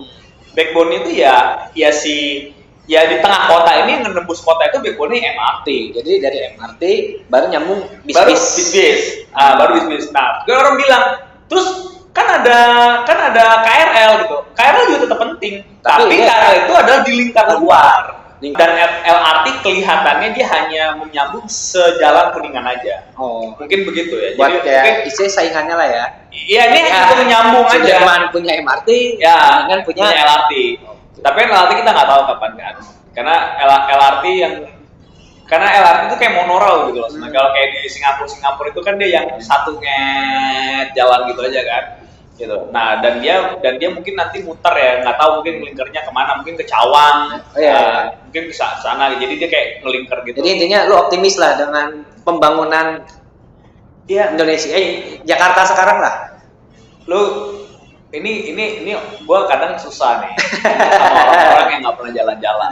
Backbone 0.55 0.91
itu 0.97 1.11
ya 1.19 1.35
ya 1.75 1.91
si 1.91 2.49
ya 2.85 3.01
di 3.05 3.17
tengah 3.19 3.49
kota 3.49 3.73
ini 3.81 3.97
yang 3.97 4.13
nembus 4.13 4.41
kota 4.41 4.69
itu 4.69 4.79
backbone-nya 4.79 5.33
MRT. 5.33 5.69
Jadi 5.95 6.11
dari 6.21 6.39
MRT 6.53 6.83
baru 7.27 7.47
nyambung 7.49 7.81
baru 8.05 8.33
bis-bis. 8.33 8.43
bis-bis. 8.71 9.01
Ah, 9.33 9.57
baru 9.57 9.79
bis-bis. 9.79 10.11
Nah, 10.11 10.45
gue 10.45 10.53
orang 10.53 10.77
bilang, 10.77 11.05
terus 11.47 11.67
kan 12.11 12.43
ada 12.43 12.59
kan 13.03 13.19
ada 13.33 13.45
KRL 13.63 14.11
gitu. 14.23 14.37
KRL 14.53 14.85
juga 14.87 14.99
tetap 15.03 15.19
penting. 15.21 15.55
Tapi 15.81 16.01
Tapi, 16.03 16.15
dia- 16.15 16.29
KRL 16.29 16.55
itu 16.61 16.73
adalah 16.73 17.01
di 17.03 17.13
lingkar 17.15 17.47
luar. 17.57 18.01
Dan 18.45 18.77
LRT 19.01 19.65
kelihatannya 19.65 20.37
dia 20.37 20.45
hanya 20.53 20.85
menyambung 21.01 21.49
sejalan 21.49 22.29
kuningan 22.29 22.69
aja. 22.69 23.09
Oh, 23.17 23.57
Mungkin 23.57 23.89
begitu 23.89 24.13
ya. 24.13 24.37
buat 24.37 24.53
Jadi 24.53 24.59
kayak 24.61 24.85
mungkin 24.85 25.09
istilah 25.09 25.33
saingannya 25.33 25.75
lah 25.75 25.89
ya. 25.89 26.05
iya 26.29 26.63
ini 26.69 26.81
itu 26.85 27.15
menyambung 27.25 27.65
aja. 27.65 27.81
Sudirman 27.81 28.21
punya 28.29 28.53
MRT, 28.61 28.89
Ya, 29.17 29.65
kan 29.65 29.81
punya, 29.81 30.13
LRT. 30.13 30.53
Tapi 31.21 31.37
kan 31.37 31.49
LRT 31.51 31.73
kita 31.79 31.91
nggak 31.91 32.09
tahu 32.09 32.23
kapan 32.27 32.53
kan. 32.57 32.75
Karena 33.15 33.37
L- 33.61 33.87
LRT 33.89 34.25
yang 34.35 34.55
karena 35.45 35.69
LRT 35.71 36.03
itu 36.09 36.17
kayak 36.17 36.35
monorail 36.41 36.89
gitu 36.89 36.99
loh. 36.99 37.11
Nah, 37.21 37.29
kalau 37.29 37.53
kayak 37.53 37.69
di 37.77 37.89
Singapura 37.89 38.27
Singapura 38.27 38.69
itu 38.73 38.81
kan 38.81 38.95
dia 38.97 39.09
yang 39.13 39.27
satu 39.39 39.77
nget 39.77 40.97
jalan 40.97 41.21
gitu 41.29 41.41
aja 41.45 41.63
kan. 41.63 41.85
Gitu. 42.35 42.57
Nah, 42.75 42.99
dan 42.99 43.23
dia 43.23 43.55
dan 43.63 43.79
dia 43.79 43.95
mungkin 43.95 44.19
nanti 44.19 44.43
muter 44.43 44.75
ya, 44.75 45.07
nggak 45.07 45.15
tahu 45.15 45.31
mungkin 45.39 45.55
ngelingkernya 45.63 46.01
ke 46.03 46.11
mana, 46.11 46.35
mungkin 46.35 46.59
ke 46.59 46.67
Cawang, 46.67 47.39
Oh, 47.55 47.61
iya, 47.63 47.71
nah, 47.71 47.79
iya. 47.79 48.03
mungkin 48.27 48.43
ke 48.51 48.55
sa- 48.57 48.75
sana. 48.83 49.15
Jadi 49.15 49.39
dia 49.39 49.47
kayak 49.47 49.87
ngelingker 49.87 50.19
gitu. 50.27 50.37
Jadi 50.43 50.49
intinya 50.51 50.83
lu 50.91 50.99
optimis 50.99 51.39
lah 51.39 51.55
dengan 51.55 52.03
pembangunan 52.27 53.07
Iya. 54.05 54.35
Indonesia, 54.35 54.69
eh 54.69 54.87
Jakarta 55.23 55.63
sekarang 55.65 55.99
lah. 56.03 56.15
lu 57.05 57.21
ini 58.15 58.55
ini 58.55 58.65
ini 58.87 58.93
gua 59.27 59.51
kadang 59.51 59.75
susah 59.83 60.23
nih. 60.23 60.33
Sama 60.63 61.21
orang-orang 61.27 61.69
yang 61.75 61.81
nggak 61.83 61.97
pernah 61.99 62.13
jalan-jalan. 62.15 62.71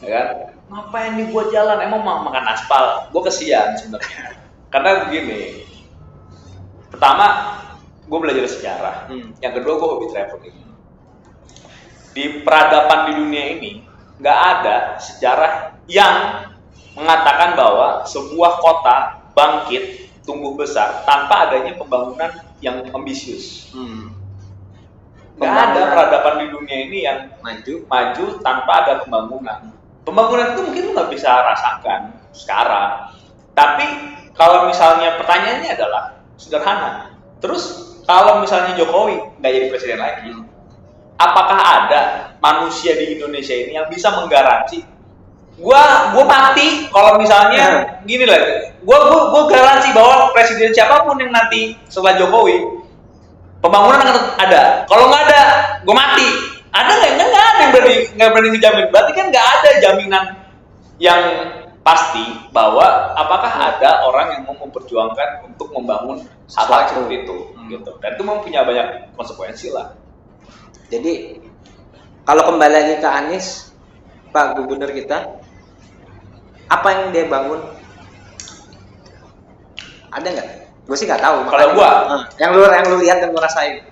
Ya 0.00 0.08
kan? 0.08 0.26
Ngapain 0.72 1.12
nih 1.20 1.26
gua 1.28 1.44
jalan? 1.52 1.78
Emang 1.84 2.00
mau 2.00 2.24
makan 2.24 2.44
aspal? 2.48 3.12
Gua 3.12 3.22
kesian 3.28 3.76
sebenarnya. 3.76 4.40
Karena 4.72 5.06
begini 5.06 5.68
pertama 6.88 7.26
gua 8.08 8.18
belajar 8.24 8.48
sejarah. 8.48 8.96
Hmm. 9.12 9.36
yang 9.44 9.52
kedua 9.52 9.76
gua 9.76 9.88
hobi 10.00 10.06
traveling. 10.10 10.56
Di 12.16 12.40
peradaban 12.40 13.12
di 13.12 13.12
dunia 13.20 13.44
ini 13.60 13.72
nggak 14.16 14.38
ada 14.40 14.96
sejarah 14.96 15.76
yang 15.84 16.48
mengatakan 16.96 17.52
bahwa 17.52 18.08
sebuah 18.08 18.52
kota 18.64 18.96
bangkit 19.36 20.08
tumbuh 20.24 20.56
besar 20.56 21.04
tanpa 21.04 21.46
adanya 21.46 21.76
pembangunan 21.76 22.32
yang 22.64 22.88
ambisius. 22.96 23.68
Nggak 25.36 25.52
ada 25.52 25.80
peradaban 25.92 26.34
di 26.40 26.46
dunia 26.48 26.78
ini 26.88 26.98
yang 27.04 27.18
Maju. 27.44 27.74
maju 27.86 28.24
tanpa 28.40 28.72
ada 28.84 28.92
pembangunan. 29.04 29.70
Pembangunan 30.02 30.56
itu 30.56 30.60
mungkin 30.64 30.82
lu 30.88 30.92
nggak 30.96 31.10
bisa 31.12 31.30
rasakan 31.44 32.16
sekarang. 32.32 33.12
Tapi 33.52 33.86
kalau 34.32 34.68
misalnya 34.68 35.20
pertanyaannya 35.20 35.70
adalah 35.76 36.02
sederhana. 36.40 37.16
Terus 37.40 37.94
kalau 38.08 38.40
misalnya 38.40 38.72
Jokowi 38.80 39.20
nggak 39.40 39.52
jadi 39.52 39.66
presiden 39.68 40.00
lagi, 40.00 40.30
apakah 41.20 41.58
ada 41.58 42.00
manusia 42.40 42.96
di 42.96 43.16
Indonesia 43.16 43.56
ini 43.56 43.76
yang 43.76 43.88
bisa 43.88 44.12
menggaransi 44.12 44.84
gua 45.56 46.12
gua 46.12 46.24
mati 46.28 46.88
kalau 46.92 47.16
misalnya 47.16 47.96
gini 48.04 48.28
lah 48.28 48.36
gua 48.84 49.08
gua 49.08 49.20
gua 49.32 49.42
garansi 49.48 49.88
bahwa 49.96 50.30
presiden 50.36 50.76
siapa 50.76 51.08
pun 51.08 51.16
yang 51.16 51.32
nanti 51.32 51.80
setelah 51.88 52.20
Jokowi 52.20 52.84
pembangunan 53.66 53.98
akan 54.06 54.16
ada 54.38 54.62
kalau 54.86 55.10
nggak 55.10 55.22
ada 55.26 55.40
gua 55.82 55.94
mati 55.98 56.28
ada 56.70 56.92
nggak 56.94 57.12
nggak 57.18 57.28
nggak 57.28 57.44
ada 57.44 57.58
yang 57.58 57.72
berani 57.74 57.96
nggak 58.14 58.28
berani 58.30 58.48
ngejamin 58.54 58.86
berarti 58.94 59.12
kan 59.12 59.26
nggak 59.34 59.46
ada 59.58 59.70
jaminan 59.82 60.24
yang 61.02 61.22
pasti 61.82 62.24
bahwa 62.50 63.14
apakah 63.14 63.50
ada 63.50 64.06
orang 64.06 64.38
yang 64.38 64.42
mau 64.46 64.58
memperjuangkan 64.58 65.46
untuk 65.46 65.70
membangun 65.70 66.18
hal 66.50 66.66
Suatu. 66.66 66.90
seperti 66.90 67.26
itu 67.26 67.36
Hmm. 67.66 67.74
gitu 67.74 67.90
dan 67.98 68.14
itu 68.14 68.22
mempunyai 68.22 68.62
banyak 68.62 68.86
konsekuensi 69.18 69.74
lah 69.74 69.90
Jadi 70.86 71.42
kalau 72.22 72.46
kembali 72.46 72.70
lagi 72.70 72.94
ke 73.02 73.08
Anies, 73.10 73.74
Pak 74.30 74.54
Gubernur 74.54 74.94
kita, 74.94 75.34
apa 76.70 76.88
yang 76.94 77.10
dia 77.10 77.26
bangun? 77.26 77.58
Ada 80.14 80.26
nggak? 80.30 80.50
Gue 80.86 80.96
sih 80.96 81.04
nggak 81.04 81.18
tahu. 81.20 81.38
Kalau 81.50 81.66
gua? 81.74 81.90
Ah, 82.06 82.22
yang 82.38 82.50
lu 82.54 82.62
yang 82.62 82.86
lu 82.86 82.96
lihat 83.02 83.18
dan 83.20 83.34
lu 83.34 83.40
rasain. 83.42 83.82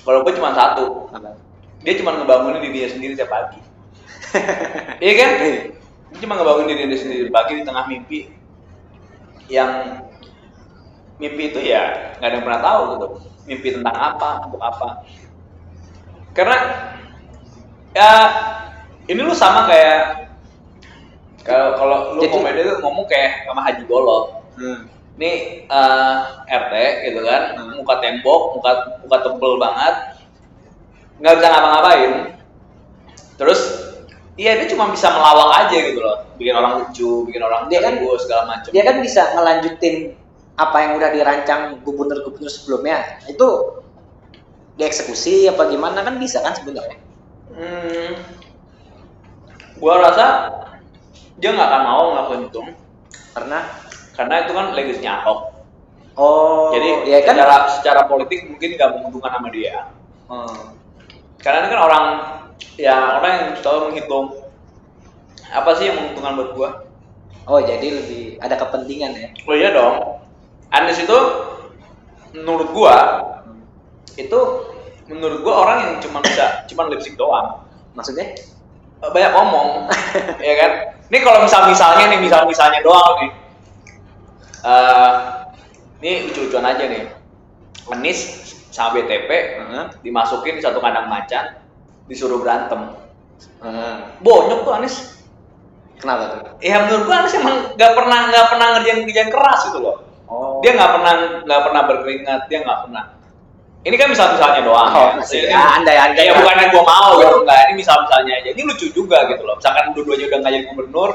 kalau 0.00 0.24
gue 0.24 0.32
cuma 0.32 0.56
satu 0.56 1.12
Apa? 1.12 1.36
dia 1.84 1.92
cuma 2.00 2.16
ngebangunin 2.16 2.64
dirinya 2.64 2.88
sendiri 2.88 3.12
tiap 3.14 3.28
pagi 3.28 3.60
iya 5.04 5.12
kan 5.12 5.30
dia 5.44 6.16
cuma 6.24 6.40
ngebangunin 6.40 6.72
dirinya 6.72 6.96
sendiri 6.96 7.28
pagi 7.28 7.60
di 7.60 7.62
tengah 7.68 7.84
mimpi 7.84 8.32
yang 9.52 10.00
mimpi 11.20 11.52
itu 11.52 11.60
ya 11.60 12.16
nggak 12.16 12.26
ada 12.26 12.34
yang 12.40 12.44
pernah 12.48 12.62
tahu 12.64 12.80
gitu 12.96 13.06
mimpi 13.44 13.68
tentang 13.76 13.92
apa 13.92 14.28
untuk 14.48 14.60
apa 14.64 14.88
karena 16.32 16.56
ya 17.92 18.10
ini 19.04 19.20
lu 19.20 19.36
sama 19.36 19.68
kayak 19.68 20.32
kalau 21.44 21.68
kalau 21.76 21.96
lu 22.16 22.24
komedi 22.24 22.64
itu 22.64 22.72
ngomong 22.80 23.04
kayak 23.04 23.44
sama 23.44 23.60
Haji 23.68 23.84
Golot 23.84 24.40
Hmm. 24.56 24.88
ini 25.16 25.64
eh, 25.68 26.16
RT 26.50 26.74
gitu 27.06 27.20
kan. 27.22 27.42
Muka 27.78 27.94
tembok 28.02 28.58
muka 28.58 28.70
muka 29.06 29.16
tebel 29.22 29.52
banget. 29.62 29.94
Nggak 31.22 31.34
bisa 31.38 31.46
ngapa-ngapain. 31.48 32.12
Terus 33.38 33.60
iya 34.34 34.58
dia 34.58 34.66
cuma 34.68 34.90
bisa 34.90 35.08
melawak 35.14 35.64
aja 35.66 35.78
gitu 35.78 36.00
loh. 36.02 36.26
Bikin 36.36 36.54
orang 36.56 36.82
lucu 36.82 37.24
bikin 37.30 37.42
orang 37.44 37.70
Dia 37.70 37.78
kan- 37.84 37.96
terhibur, 38.00 38.16
segala 38.18 38.42
macam 38.48 38.70
Dia 38.72 38.82
kan 38.82 38.96
bisa 38.98 39.22
ngelanjutin 39.36 40.16
apa 40.60 40.76
yang 40.84 40.92
udah 41.00 41.08
dirancang 41.14 41.62
gubernur-gubernur 41.86 42.50
sebelumnya. 42.52 43.20
Itu 43.30 43.80
dieksekusi 44.76 45.44
apa 45.48 45.68
gimana 45.68 46.00
kan 46.00 46.16
bisa 46.16 46.40
kan 46.40 46.56
sebenarnya. 46.56 46.96
hmm, 47.50 48.12
gua 49.76 50.00
rasa 50.00 50.26
dia 51.36 51.52
nggak 51.52 51.68
akan 51.68 51.82
mau 51.84 52.04
ngelakuin 52.14 52.42
itu 52.48 52.60
Karena? 53.36 53.58
Karena 54.16 54.34
itu 54.44 54.52
kan 54.56 54.66
legasinya 54.72 55.12
Ahok 55.20 55.59
oh 56.20 56.68
jadi 56.76 56.90
ya 57.08 57.18
kan? 57.24 57.32
secara 57.32 57.56
secara 57.80 58.00
politik 58.04 58.44
mungkin 58.44 58.76
nggak 58.76 58.90
menguntungkan 59.00 59.32
sama 59.40 59.48
dia. 59.48 59.88
Hmm. 60.30 60.78
karena 61.42 61.66
ini 61.66 61.68
kan 61.74 61.80
orang 61.82 62.04
ya 62.78 63.18
orang 63.18 63.32
yang 63.34 63.48
selalu 63.58 63.78
menghitung 63.90 64.26
apa 65.50 65.70
sih 65.74 65.90
yang 65.90 65.96
menguntungkan 65.98 66.32
buat 66.38 66.50
gua? 66.54 66.70
Oh 67.48 67.58
jadi 67.58 67.82
lebih 67.82 68.38
ada 68.38 68.54
kepentingan 68.54 69.10
ya. 69.16 69.28
oh 69.48 69.56
iya 69.56 69.74
dong. 69.74 70.22
Anies 70.70 71.02
itu 71.02 71.18
menurut 72.36 72.70
gua 72.70 72.96
itu 74.14 74.38
menurut 75.10 75.42
gua 75.42 75.54
orang 75.66 75.78
yang 75.82 75.92
cuma 76.04 76.22
bisa 76.22 76.62
cuma 76.70 76.86
lip 76.86 77.02
sync 77.02 77.18
doang. 77.18 77.66
Maksudnya? 77.98 78.36
Eh, 79.00 79.10
banyak 79.10 79.32
ngomong 79.34 79.90
ya 80.48 80.54
kan? 80.60 80.72
Ini 81.10 81.18
kalau 81.26 81.42
misal 81.42 81.66
misalnya 81.66 82.06
nih 82.06 82.20
misal 82.22 82.46
misalnya 82.46 82.78
doang 82.86 83.18
nih. 83.18 83.30
Eh 84.62 85.39
ini 86.00 86.28
lucu-lucuan 86.28 86.64
aja 86.64 86.84
nih 86.88 87.04
Anies 87.90 88.20
sama 88.70 88.96
BTP 88.96 89.30
Heeh. 89.30 89.84
dimasukin 90.00 90.56
di 90.58 90.62
satu 90.64 90.80
kandang 90.80 91.06
macan 91.06 91.60
disuruh 92.08 92.40
berantem 92.40 92.96
Heeh. 93.60 93.94
bonyok 94.20 94.60
tuh 94.64 94.74
Anies 94.76 94.96
Kenapa 96.00 96.32
tuh? 96.32 96.40
Ya 96.64 96.80
menurut 96.80 97.04
gua 97.04 97.16
Anies 97.20 97.36
emang 97.36 97.76
nggak 97.76 97.92
pernah 97.92 98.18
nggak 98.32 98.46
pernah 98.48 98.66
ngerjain 98.72 99.04
kerjaan 99.04 99.28
keras 99.28 99.60
gitu 99.68 99.78
loh. 99.84 99.96
Oh. 100.32 100.64
Dia 100.64 100.72
nggak 100.72 100.90
pernah 100.96 101.12
nggak 101.44 101.60
pernah 101.60 101.82
berkeringat, 101.84 102.40
dia 102.48 102.58
nggak 102.64 102.80
pernah. 102.88 103.04
Ini 103.84 103.96
kan 104.00 104.08
misal-misalnya 104.08 104.60
doang. 104.64 104.92
Oh, 104.96 104.96
ya. 104.96 105.12
masih 105.20 105.40
Ini- 105.44 105.52
ya, 105.52 105.60
andai-andai 105.76 106.24
Ya 106.24 106.32
lah. 106.32 106.36
bukannya 106.40 106.66
gua 106.72 106.84
mau 106.88 107.10
gitu 107.20 107.36
enggak, 107.44 107.58
ini 107.68 107.72
misal-misalnya 107.84 108.32
aja. 108.32 108.48
Ini 108.48 108.62
lucu 108.64 108.86
juga 108.96 109.18
gitu 109.28 109.42
loh. 109.44 109.60
Misalkan 109.60 109.84
dua-duanya 109.92 110.24
udah 110.32 110.38
nggak 110.40 110.52
jadi 110.56 110.64
gubernur, 110.72 111.10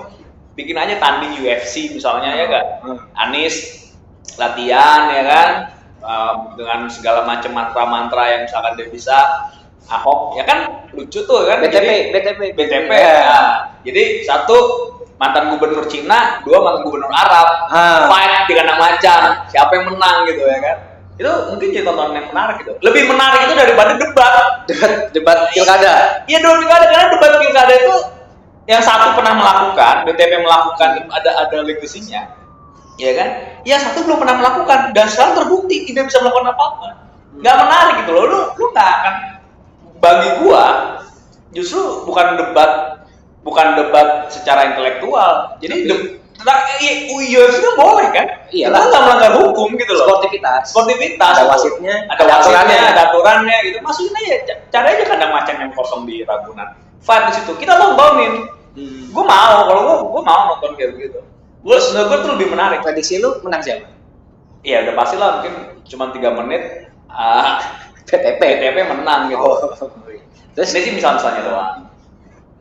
bikin 0.54 0.78
aja 0.78 0.93
tanding 1.02 1.34
UFC 1.41 1.74
misalnya 1.89 2.30
ya 2.38 2.45
kan. 2.45 2.65
Hmm. 2.86 2.98
Anies 3.26 3.85
latihan 4.38 5.12
ya 5.12 5.24
kan? 5.24 5.50
Dengan 6.54 6.86
segala 6.88 7.26
macam 7.26 7.52
mantra-mantra 7.52 8.24
yang 8.30 8.41
misalkan 8.45 8.78
dia 8.78 8.88
bisa 8.89 9.17
Ahok 9.86 10.34
ya 10.34 10.43
kan? 10.50 10.89
Lucu 10.98 11.21
tuh 11.26 11.45
kan? 11.45 11.62
BTP, 11.62 11.78
Jadi- 11.78 12.06
BTP, 12.10 12.39
BTP 12.58 12.89
Ya. 12.89 13.13
ya. 13.21 13.41
jadi 13.86 14.26
satu 14.26 14.58
mantan 15.21 15.54
gubernur 15.54 15.86
Cina 15.86 16.41
dua 16.41 16.58
mantan 16.65 16.82
gubernur 16.89 17.13
Arab. 17.13 17.48
Ah. 17.69 18.10
fight 18.10 18.50
di 18.50 18.54
kandang 18.58 18.82
macan 18.82 19.21
siapa 19.45 19.71
yang 19.78 19.86
menang 19.93 20.26
gitu 20.26 20.41
ya 20.41 20.58
kan? 20.58 20.78
Itu 21.15 21.32
mungkin 21.54 21.69
jadi 21.71 21.86
tontonan 21.86 22.17
yang 22.17 22.28
menarik 22.34 22.65
gitu. 22.65 22.74
Lebih 22.82 23.08
menarik 23.08 23.48
itu 23.48 23.54
daripada 23.56 23.91
debat. 23.95 24.34
Debat, 24.65 24.91
debat 25.13 25.38
pilkada. 25.54 25.93
Iya 26.26 26.38
debat 26.41 26.58
pilkada 26.65 26.86
karena 26.89 27.06
debat 27.13 27.32
pilkada 27.39 27.74
itu 27.78 27.95
yang 28.65 28.82
satu 28.82 29.13
pernah 29.13 29.38
melakukan, 29.38 30.10
BTP 30.10 30.41
melakukan 30.41 30.89
ada 31.13 31.32
ada 31.45 31.58
legasinya, 31.62 32.26
ya 32.95 33.12
kan? 33.13 33.29
Yang 33.63 33.79
satu 33.89 33.99
belum 34.03 34.17
pernah 34.17 34.36
melakukan 34.39 34.79
dan 34.91 35.05
sekarang 35.08 35.34
terbukti 35.36 35.86
tidak 35.86 36.08
bisa 36.08 36.19
melakukan 36.19 36.51
apa-apa. 36.51 36.88
Nggak 37.36 37.55
menarik 37.62 37.95
gitu 38.03 38.12
loh. 38.12 38.23
Lu 38.25 38.39
lu 38.55 38.65
nggak 38.71 38.89
akan 38.89 39.13
bagi 39.99 40.29
gua 40.39 40.63
justru 41.51 41.79
bukan 42.03 42.36
debat 42.36 42.71
bukan 43.41 43.67
debat 43.75 44.27
secara 44.27 44.73
intelektual. 44.73 45.55
Jadi 45.60 45.75
de, 45.86 45.95
tentang 46.36 46.60
i- 46.79 47.08
UFC 47.12 47.58
kan 47.60 47.73
boleh 47.75 48.08
kan? 48.12 48.27
Iyalah. 48.51 48.79
Itu 48.79 48.88
nggak 48.89 49.03
melanggar 49.03 49.31
hukum 49.39 49.69
gitu 49.75 49.93
loh. 49.93 50.08
Sportivitas. 50.10 50.63
Sportivitas. 50.71 51.34
Ada 51.36 51.43
wasitnya, 51.47 51.95
ada 52.12 52.23
aturannya. 52.41 52.77
ada 52.91 53.01
aturannya 53.12 53.58
gitu. 53.65 53.77
Masukin 53.79 54.13
aja, 54.15 54.36
ca- 54.43 54.62
cari 54.71 54.88
aja 54.95 55.03
kandang 55.08 55.31
macan 55.31 55.55
yang 55.60 55.71
kosong 55.71 56.03
di 56.03 56.23
Ragunan. 56.23 56.75
Fight 56.99 57.29
di 57.29 57.39
situ. 57.39 57.51
Kita 57.55 57.77
tontonin. 57.77 58.49
Hmm. 58.75 59.08
Gue 59.15 59.23
mau, 59.23 59.63
kalau 59.63 59.81
gue, 59.88 59.95
gue 60.12 60.21
mau 60.27 60.39
nonton 60.51 60.71
kayak 60.75 60.91
begitu. 60.99 61.19
Gue 61.65 61.78
menurut 61.82 62.08
gue 62.13 62.17
tuh 62.21 62.32
lebih 62.38 62.47
menarik. 62.54 62.86
Prediksi 62.86 63.17
lu 63.17 63.41
menang 63.41 63.65
siapa? 63.65 63.89
Iya, 64.62 64.86
udah 64.86 64.93
pasti 64.93 65.15
lah 65.17 65.41
mungkin 65.41 65.54
cuma 65.89 66.13
tiga 66.13 66.30
menit. 66.38 66.93
ah 67.10 67.58
PTP. 68.08 68.38
PTP 68.38 68.78
menang 68.86 69.34
gitu. 69.34 69.41
Oh. 69.41 69.58
Terus 70.54 70.69
Ini 70.71 70.80
sih 70.86 70.91
misal-misalnya 70.93 71.41
doang. 71.43 71.78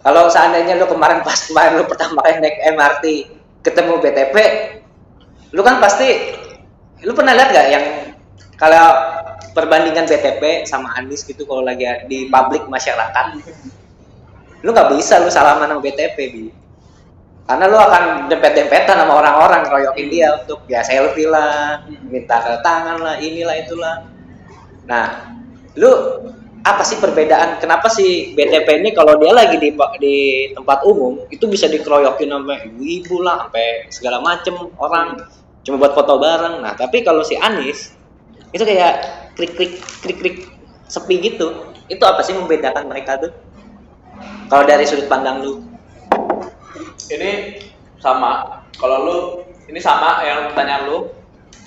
kalau 0.05 0.29
seandainya 0.29 0.77
lu 0.77 0.85
kemarin 0.85 1.25
pas 1.25 1.37
kemarin 1.49 1.81
lu 1.81 1.89
pertama 1.89 2.21
kali 2.21 2.37
naik 2.37 2.61
MRT 2.77 3.05
ketemu 3.65 4.05
BTP, 4.05 4.37
lu 5.57 5.65
kan 5.65 5.81
pasti 5.81 6.37
lu 7.01 7.17
pernah 7.17 7.33
lihat 7.33 7.49
gak 7.49 7.67
yang 7.73 7.85
kalau 8.61 8.85
perbandingan 9.57 10.05
BTP 10.05 10.69
sama 10.69 10.93
Anies 11.01 11.25
gitu 11.25 11.49
kalau 11.49 11.65
lagi 11.65 11.89
di 12.05 12.29
publik 12.29 12.69
masyarakat, 12.69 13.27
lu 14.61 14.77
nggak 14.77 14.93
bisa 14.93 15.25
lu 15.25 15.33
salaman 15.33 15.73
sama 15.73 15.81
BTP 15.81 16.17
bi, 16.37 16.53
karena 17.45 17.65
lu 17.69 17.77
akan 17.77 18.33
dempet-dempetan 18.33 18.97
sama 19.05 19.21
orang-orang 19.21 19.69
royokin 19.69 20.09
dia 20.09 20.33
untuk 20.41 20.65
ya 20.65 20.81
selfie 20.81 21.29
lah, 21.29 21.85
minta 22.09 22.41
tanda 22.41 22.61
tangan 22.65 22.97
lah, 23.05 23.21
inilah 23.21 23.57
itulah. 23.61 24.09
Nah, 24.89 25.37
lu 25.77 25.93
apa 26.65 26.81
sih 26.81 26.97
perbedaan? 26.97 27.61
Kenapa 27.61 27.93
sih 27.93 28.33
BTP 28.33 28.81
ini 28.81 28.97
kalau 28.97 29.21
dia 29.21 29.37
lagi 29.37 29.61
di 29.61 29.77
di 30.01 30.17
tempat 30.57 30.89
umum 30.89 31.21
itu 31.29 31.45
bisa 31.45 31.69
dikeroyokin 31.69 32.33
sampai 32.33 32.73
ibu-ibu 32.73 33.21
lah, 33.21 33.45
sampai 33.45 33.93
segala 33.93 34.25
macem 34.25 34.57
orang 34.81 35.21
cuma 35.69 35.77
buat 35.77 35.93
foto 35.93 36.17
bareng. 36.17 36.65
Nah, 36.65 36.73
tapi 36.73 37.05
kalau 37.05 37.21
si 37.21 37.37
Anies 37.37 37.93
itu 38.57 38.65
kayak 38.65 39.05
klik-klik 39.37 39.85
klik-klik 40.01 40.49
sepi 40.89 41.21
gitu. 41.21 41.77
Itu 41.93 42.09
apa 42.09 42.25
sih 42.25 42.33
membedakan 42.33 42.89
mereka 42.89 43.21
tuh? 43.21 43.37
Kalau 44.49 44.65
dari 44.65 44.89
sudut 44.89 45.05
pandang 45.13 45.45
lu? 45.45 45.74
Ini 47.13 47.61
sama. 48.01 48.65
Kalau 48.81 48.99
lu, 49.05 49.19
ini 49.69 49.81
sama 49.81 50.25
yang 50.25 50.53
pertanyaan 50.53 50.89
lu 50.89 50.99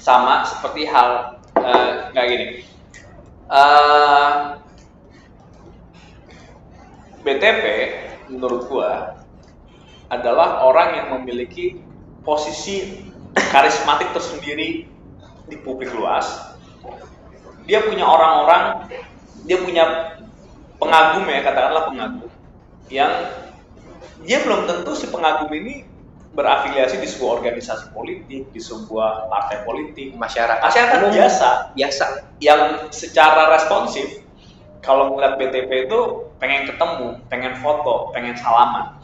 sama 0.01 0.45
seperti 0.47 0.85
hal 0.89 1.39
eh, 1.61 2.13
kayak 2.13 2.27
gini. 2.29 2.45
Eh, 3.47 4.31
BTP 7.23 7.63
menurut 8.31 8.71
gua 8.71 9.19
adalah 10.07 10.63
orang 10.63 10.89
yang 10.95 11.07
memiliki 11.19 11.79
posisi 12.23 13.07
karismatik 13.51 14.11
tersendiri 14.15 14.87
di 15.47 15.55
publik 15.63 15.91
luas. 15.91 16.55
Dia 17.67 17.83
punya 17.83 18.07
orang-orang, 18.07 18.87
dia 19.43 19.59
punya 19.59 19.83
pengagum 20.79 21.27
ya 21.27 21.43
katakanlah 21.43 21.83
pengagum 21.91 22.31
yang 22.87 23.11
dia 24.25 24.41
belum 24.41 24.65
tentu 24.65 24.91
si 24.97 25.05
pengagum 25.11 25.51
ini 25.53 25.85
berafiliasi 26.37 27.01
di 27.01 27.09
sebuah 27.09 27.41
organisasi 27.41 27.93
politik, 27.97 28.53
di 28.53 28.61
sebuah 28.61 29.25
partai 29.25 29.65
politik, 29.65 30.13
Masyarakat, 30.13 30.61
masyarakat 30.61 30.97
umum 31.01 31.13
biasa 31.17 31.49
biasa. 31.73 32.05
yang 32.37 32.61
secara 32.93 33.49
responsif 33.57 34.21
kalau 34.85 35.17
ngeliat 35.17 35.41
BTP 35.41 35.89
itu 35.89 35.99
pengen 36.37 36.69
ketemu, 36.69 37.17
pengen 37.27 37.53
foto, 37.57 38.13
pengen 38.13 38.37
salaman. 38.37 39.01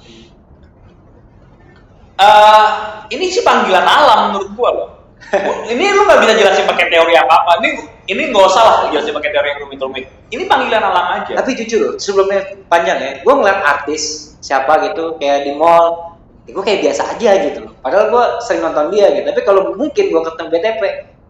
Eh, 2.13 2.67
ini 3.09 3.33
sih 3.33 3.41
panggilan 3.41 3.81
alam 3.83 4.31
menurut 4.31 4.49
gua 4.53 4.69
loh. 4.69 4.89
ini 5.73 5.89
lu 5.89 6.05
nggak 6.05 6.19
bisa 6.21 6.33
jelasin 6.37 6.65
pakai 6.69 6.93
teori 6.93 7.17
apa 7.17 7.33
apa. 7.41 7.51
Ini 7.65 7.69
ini 8.13 8.21
nggak 8.29 8.45
usah 8.45 8.61
lah 8.61 8.75
jelasin 8.93 9.17
pakai 9.17 9.33
teori 9.33 9.47
yang 9.57 9.59
rumit-rumit. 9.65 10.05
Ini 10.29 10.43
panggilan 10.45 10.83
alam 10.85 11.05
aja. 11.19 11.33
Tapi 11.41 11.57
jujur 11.57 11.97
sebelumnya 11.97 12.53
panjang 12.69 12.97
ya, 13.01 13.11
gue 13.25 13.33
ngeliat 13.33 13.59
artis 13.65 14.32
siapa 14.43 14.91
gitu 14.91 15.15
kayak 15.15 15.47
di 15.47 15.55
mall, 15.55 16.19
ya 16.43 16.51
gue 16.51 16.63
kayak 16.63 16.79
biasa 16.83 17.15
aja 17.15 17.31
gitu 17.47 17.59
loh. 17.63 17.73
Padahal 17.79 18.11
gue 18.11 18.23
sering 18.43 18.61
nonton 18.61 18.91
dia 18.91 19.07
gitu. 19.15 19.23
Tapi 19.23 19.41
kalau 19.41 19.71
mungkin 19.71 20.05
gue 20.11 20.21
ketemu 20.27 20.47
BTP, 20.51 20.81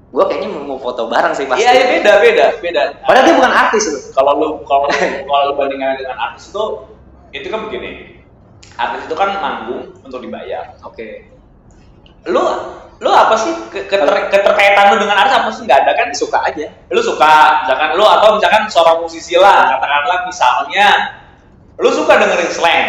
gue 0.10 0.24
kayaknya 0.26 0.50
mau 0.50 0.82
foto 0.82 1.06
bareng 1.06 1.34
sih 1.34 1.46
pasti. 1.46 1.62
Iya, 1.62 1.72
iya 1.72 1.86
beda, 2.02 2.12
beda, 2.20 2.46
beda. 2.58 2.82
Padahal 3.06 3.24
dia 3.24 3.36
bukan 3.38 3.54
artis 3.54 3.84
loh. 3.86 4.02
kalau 4.12 4.32
lu 4.42 4.48
kalau 4.66 4.90
kalau 5.30 5.44
lu 5.50 5.54
bandingkan 5.54 6.02
dengan 6.02 6.18
artis 6.18 6.50
itu 6.50 6.64
itu 7.32 7.48
kan 7.48 7.70
begini. 7.70 7.92
Artis 8.74 9.06
itu 9.06 9.14
kan 9.14 9.30
manggung 9.38 9.94
untuk 10.02 10.18
dibayar. 10.18 10.74
Oke. 10.82 11.30
Lu 12.26 12.42
lu 12.98 13.12
apa 13.12 13.36
sih 13.36 13.52
ke- 13.68 13.84
keter- 13.86 14.32
keterkaitan 14.32 14.96
lu 14.96 15.04
dengan 15.04 15.20
artis 15.20 15.36
apa 15.36 15.50
sih 15.52 15.68
nggak 15.68 15.80
ada 15.84 15.92
kan 15.92 16.08
Suka 16.16 16.40
aja. 16.40 16.72
lu 16.88 17.02
suka 17.04 17.66
misalkan 17.68 18.00
lu 18.00 18.06
atau 18.08 18.40
misalkan 18.40 18.64
seorang 18.72 19.04
musisi 19.04 19.36
lah 19.36 19.76
katakanlah 19.76 20.24
misalnya 20.24 20.88
lu 21.76 21.90
suka 21.90 22.14
dengerin 22.16 22.50
slang 22.50 22.88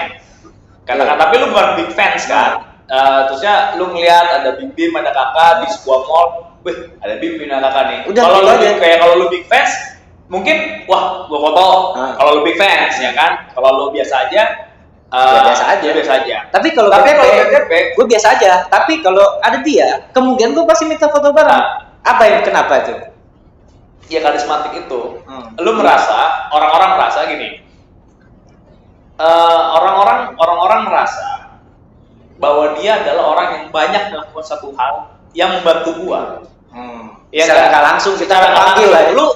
katakan 0.84 1.06
Iya. 1.10 1.20
tapi 1.20 1.34
lu 1.38 1.46
bukan 1.50 1.68
big 1.76 1.90
fans 1.92 2.24
kan 2.26 2.52
Eh, 2.84 3.20
terusnya 3.26 3.72
lu 3.74 3.88
ngeliat 3.88 4.44
ada 4.44 4.60
bim 4.60 4.68
bim 4.70 4.92
ada 4.92 5.08
kakak 5.08 5.64
di 5.64 5.72
sebuah 5.72 6.04
mall 6.04 6.26
wih 6.60 6.76
ada 7.00 7.16
bim 7.16 7.40
bim 7.40 7.48
ada 7.48 7.64
kakak 7.64 7.84
nih 7.86 7.98
Udah, 8.06 8.22
kalau 8.22 8.40
lu 8.44 8.50
aja. 8.52 8.70
kayak 8.76 8.98
kalau 9.00 9.14
lu 9.16 9.26
big 9.26 9.44
fans 9.44 9.72
mungkin 10.26 10.84
wah 10.84 11.24
gua 11.24 11.38
foto 11.42 11.66
Ah. 11.94 12.12
kalau 12.14 12.30
lu 12.36 12.42
big 12.44 12.54
fans 12.54 12.92
ya 12.96 13.12
kan 13.12 13.48
kalau 13.50 13.68
lu 13.74 13.84
biasa 13.90 14.28
aja 14.28 14.42
Ya, 15.08 15.46
biasa 15.46 15.64
aja. 15.70 15.88
biasa 15.94 16.12
aja 16.18 16.36
Tapi 16.50 16.68
kalau 16.70 16.90
Tapi 16.90 17.08
kalau 17.08 17.32
gue 17.70 18.04
biasa 18.04 18.26
aja. 18.34 18.66
Tapi 18.66 18.98
kalau 18.98 19.22
ada 19.38 19.62
dia, 19.62 20.10
kemungkinan 20.10 20.52
gue 20.52 20.64
pasti 20.66 20.84
minta 20.84 21.06
foto 21.06 21.30
bareng. 21.30 21.48
Nah. 21.48 21.86
Apa 22.02 22.22
yang 22.26 22.42
kenapa 22.42 22.82
tuh? 22.82 22.98
ya 24.04 24.20
karismatik 24.20 24.76
itu 24.76 25.00
Hmm. 25.24 25.54
lu 25.56 25.72
merasa 25.72 26.50
orang-orang 26.50 27.00
merasa 27.00 27.24
gini 27.24 27.63
Eh, 29.14 29.62
orang-orang 29.78 30.34
orang-orang 30.34 30.80
merasa 30.90 31.54
bahwa 32.42 32.74
dia 32.82 32.98
adalah 32.98 33.38
orang 33.38 33.48
yang 33.54 33.64
banyak 33.70 34.10
melakukan 34.10 34.42
satu 34.42 34.74
hal 34.74 35.14
yang 35.38 35.54
membantu 35.54 35.94
gua. 36.02 36.42
Hmm. 36.74 37.14
Iya 37.30 37.46
Secara 37.46 37.70
nggak 37.70 37.84
langsung 37.94 38.14
kita 38.18 38.34
panggil 38.34 38.90
lah. 38.90 39.02
ya. 39.06 39.10
lu 39.14 39.26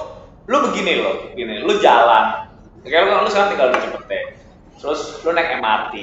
lu 0.51 0.57
begini 0.67 0.99
loh 0.99 1.31
gini 1.31 1.63
lu 1.63 1.79
jalan. 1.79 2.51
Kayak 2.83 3.07
lu, 3.07 3.23
lu 3.23 3.29
sekarang 3.31 3.55
tinggal 3.55 3.71
di 3.71 3.79
Cipete 3.79 4.19
terus 4.79 5.23
lu 5.23 5.31
naik 5.31 5.59
MRT 5.59 5.93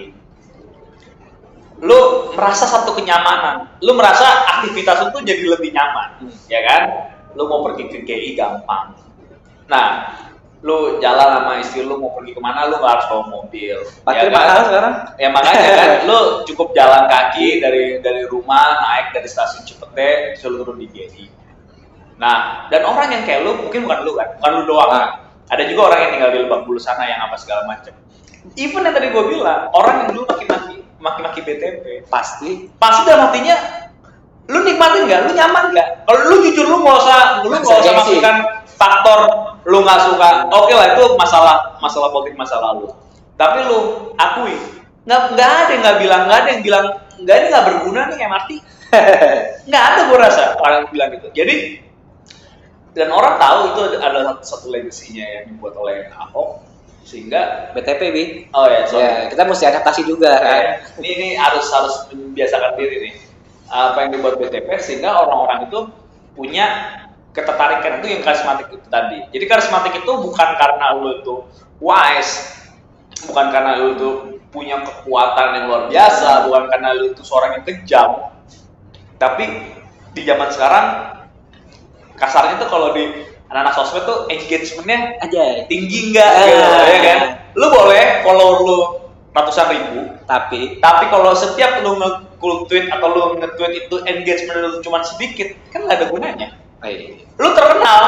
lu 1.84 2.32
merasa 2.32 2.64
satu 2.64 2.96
kenyamanan. 2.96 3.76
Lu 3.84 3.92
merasa 3.92 4.24
aktivitas 4.56 5.12
tuh 5.12 5.20
jadi 5.20 5.44
lebih 5.52 5.76
nyaman. 5.76 6.24
Hmm. 6.24 6.32
ya 6.48 6.64
kan? 6.64 7.12
Lu 7.36 7.44
mau 7.44 7.60
pergi 7.68 7.92
ke 7.92 8.08
GI 8.08 8.40
gampang. 8.40 8.96
Nah 9.68 10.16
lu 10.66 10.98
jalan 10.98 11.28
sama 11.38 11.52
istri 11.62 11.86
lu 11.86 11.94
mau 12.02 12.10
pergi 12.10 12.34
ke 12.34 12.42
mana 12.42 12.66
lu 12.66 12.82
nggak 12.82 12.92
harus 12.98 13.06
bawa 13.06 13.24
mobil. 13.30 13.78
Parkir 14.02 14.26
ya 14.26 14.34
kan? 14.34 14.34
mahal 14.34 14.60
sekarang. 14.66 14.94
ya 15.14 15.28
makanya 15.30 15.70
kan 15.78 15.90
lu 16.10 16.18
cukup 16.42 16.74
jalan 16.74 17.06
kaki 17.06 17.62
dari 17.62 18.02
dari 18.02 18.26
rumah 18.26 18.82
naik 18.82 19.14
dari 19.14 19.30
stasiun 19.30 19.62
Cipete 19.62 20.34
turun 20.42 20.74
di 20.82 20.90
GI 20.90 21.24
nah 22.16 22.66
dan 22.72 22.82
orang 22.82 23.12
yang 23.12 23.22
kayak 23.28 23.44
lu 23.44 23.60
mungkin 23.60 23.86
bukan 23.86 23.98
lu 24.02 24.12
kan 24.18 24.28
bukan 24.40 24.50
lu 24.58 24.62
doang 24.66 24.90
Ah. 24.90 24.98
kan. 24.98 25.08
Ada 25.46 25.62
juga 25.70 25.94
orang 25.94 26.00
yang 26.02 26.10
tinggal 26.18 26.30
di 26.34 26.38
Lebak 26.42 26.60
Bulus 26.66 26.82
sana 26.82 27.06
yang 27.06 27.22
apa 27.22 27.38
segala 27.38 27.62
macam. 27.70 27.94
Even 28.58 28.82
yang 28.82 28.94
tadi 28.98 29.14
gue 29.14 29.24
bilang 29.30 29.70
orang 29.70 29.94
yang 30.02 30.08
dulu 30.10 30.26
maki-maki 30.26 30.82
maki-maki 30.98 31.40
BTP 31.46 32.10
pasti. 32.10 32.66
pasti 32.82 33.06
dalam 33.06 33.30
hatinya 33.30 33.54
lu 34.50 34.66
nikmatin 34.66 35.06
nggak? 35.06 35.20
Lu 35.30 35.32
nyaman 35.38 35.64
nggak? 35.70 35.88
Kalau 36.02 36.20
lu 36.26 36.36
jujur 36.42 36.66
lu 36.66 36.82
nggak 36.82 36.96
usah 36.98 37.20
lu 37.46 37.54
nggak 37.54 37.62
usah 37.62 37.94
masukkan 37.94 38.34
faktor 38.74 39.18
lu 39.66 39.82
nggak 39.82 39.98
suka 40.06 40.46
oke 40.46 40.72
lah 40.72 40.86
itu 40.94 41.04
masalah 41.18 41.56
masalah 41.82 42.08
politik 42.14 42.38
masa 42.38 42.56
lalu. 42.62 42.86
Tapi 43.34 43.66
lu 43.66 44.10
akui 44.14 44.54
nggak 45.06 45.20
nggak 45.34 45.50
ada 45.50 45.70
yang 45.70 45.82
nggak 45.82 45.98
bilang 46.02 46.22
nggak 46.26 46.38
ada 46.38 46.48
yang 46.50 46.62
bilang 46.62 46.86
nggak 47.22 47.36
ini 47.36 47.46
nggak 47.50 47.66
berguna 47.66 48.00
nih 48.10 48.18
MRT 48.26 48.50
nggak 49.70 49.84
ada 49.86 50.00
gue 50.10 50.18
rasa 50.18 50.42
orang 50.62 50.76
yang 50.86 50.90
bilang 50.94 51.08
gitu. 51.18 51.28
Jadi 51.34 51.56
dan 52.96 53.12
orang 53.12 53.36
tahu 53.36 53.76
itu 53.76 53.80
adalah 54.00 54.24
satu, 54.32 54.42
satu 54.56 54.66
legasinya 54.72 55.20
yang 55.20 55.44
dibuat 55.52 55.76
oleh 55.76 56.08
Ahok 56.16 56.64
sehingga 57.06 57.70
BTP 57.76 58.02
bi. 58.10 58.24
Oh 58.50 58.66
ya 58.66 58.82
sorry. 58.90 59.04
Ya 59.04 59.10
kita 59.30 59.42
mesti 59.46 59.64
adaptasi 59.70 60.02
juga 60.08 60.42
kan. 60.42 60.58
Ya, 60.58 60.72
ini 60.98 61.08
ini 61.14 61.28
harus 61.38 61.70
harus 61.70 61.94
membiasakan 62.10 62.74
diri 62.74 62.96
nih. 63.10 63.14
Apa 63.70 64.06
yang 64.06 64.10
dibuat 64.18 64.40
BTP 64.42 64.68
sehingga 64.82 65.12
orang-orang 65.12 65.70
itu 65.70 65.80
punya 66.34 66.66
ketertarikan 67.36 68.00
itu 68.00 68.06
yang 68.16 68.22
karismatik 68.24 68.72
itu 68.72 68.86
tadi. 68.88 69.20
Jadi 69.28 69.44
karismatik 69.44 69.92
itu 70.00 70.12
bukan 70.16 70.48
karena 70.56 70.96
lu 70.96 71.20
itu 71.20 71.34
wise 71.84 72.56
bukan 73.28 73.52
karena 73.52 73.76
lu 73.76 73.86
itu 73.92 74.08
punya 74.48 74.80
kekuatan 74.80 75.46
yang 75.60 75.64
luar 75.68 75.82
biasa 75.92 76.48
bukan 76.48 76.64
karena 76.72 76.88
lu 76.96 77.12
itu 77.12 77.20
seorang 77.20 77.60
yang 77.60 77.64
kejam. 77.68 78.10
Tapi 79.20 79.44
di 80.16 80.22
zaman 80.24 80.48
sekarang 80.48 80.86
kasarnya 82.16 82.56
tuh 82.56 82.68
kalau 82.72 82.96
di 82.96 83.28
anak-anak 83.52 83.76
sosmed 83.76 84.08
tuh 84.08 84.24
engagementnya 84.32 85.20
aja. 85.20 85.68
tinggi 85.68 86.16
nggak? 86.16 86.32
Gitu 86.40 86.64
ya 86.88 86.98
kan? 87.04 87.20
Lu 87.52 87.68
boleh 87.68 88.24
follow 88.24 88.64
lu 88.64 88.78
ratusan 89.36 89.68
ribu 89.68 90.00
tapi 90.24 90.80
tapi 90.80 91.04
kalau 91.12 91.36
setiap 91.36 91.84
lu 91.84 92.00
nge-cool 92.00 92.64
tweet 92.72 92.88
atau 92.88 93.12
lu 93.12 93.22
nge-tweet 93.36 93.84
itu 93.84 93.96
engagement 94.08 94.58
lu 94.64 94.80
cuma 94.80 95.04
sedikit 95.04 95.52
kan 95.68 95.84
nggak 95.84 95.96
ada 96.00 96.06
gunanya 96.08 96.48
eh, 96.84 97.24
lu 97.36 97.48
terkenal 97.56 98.02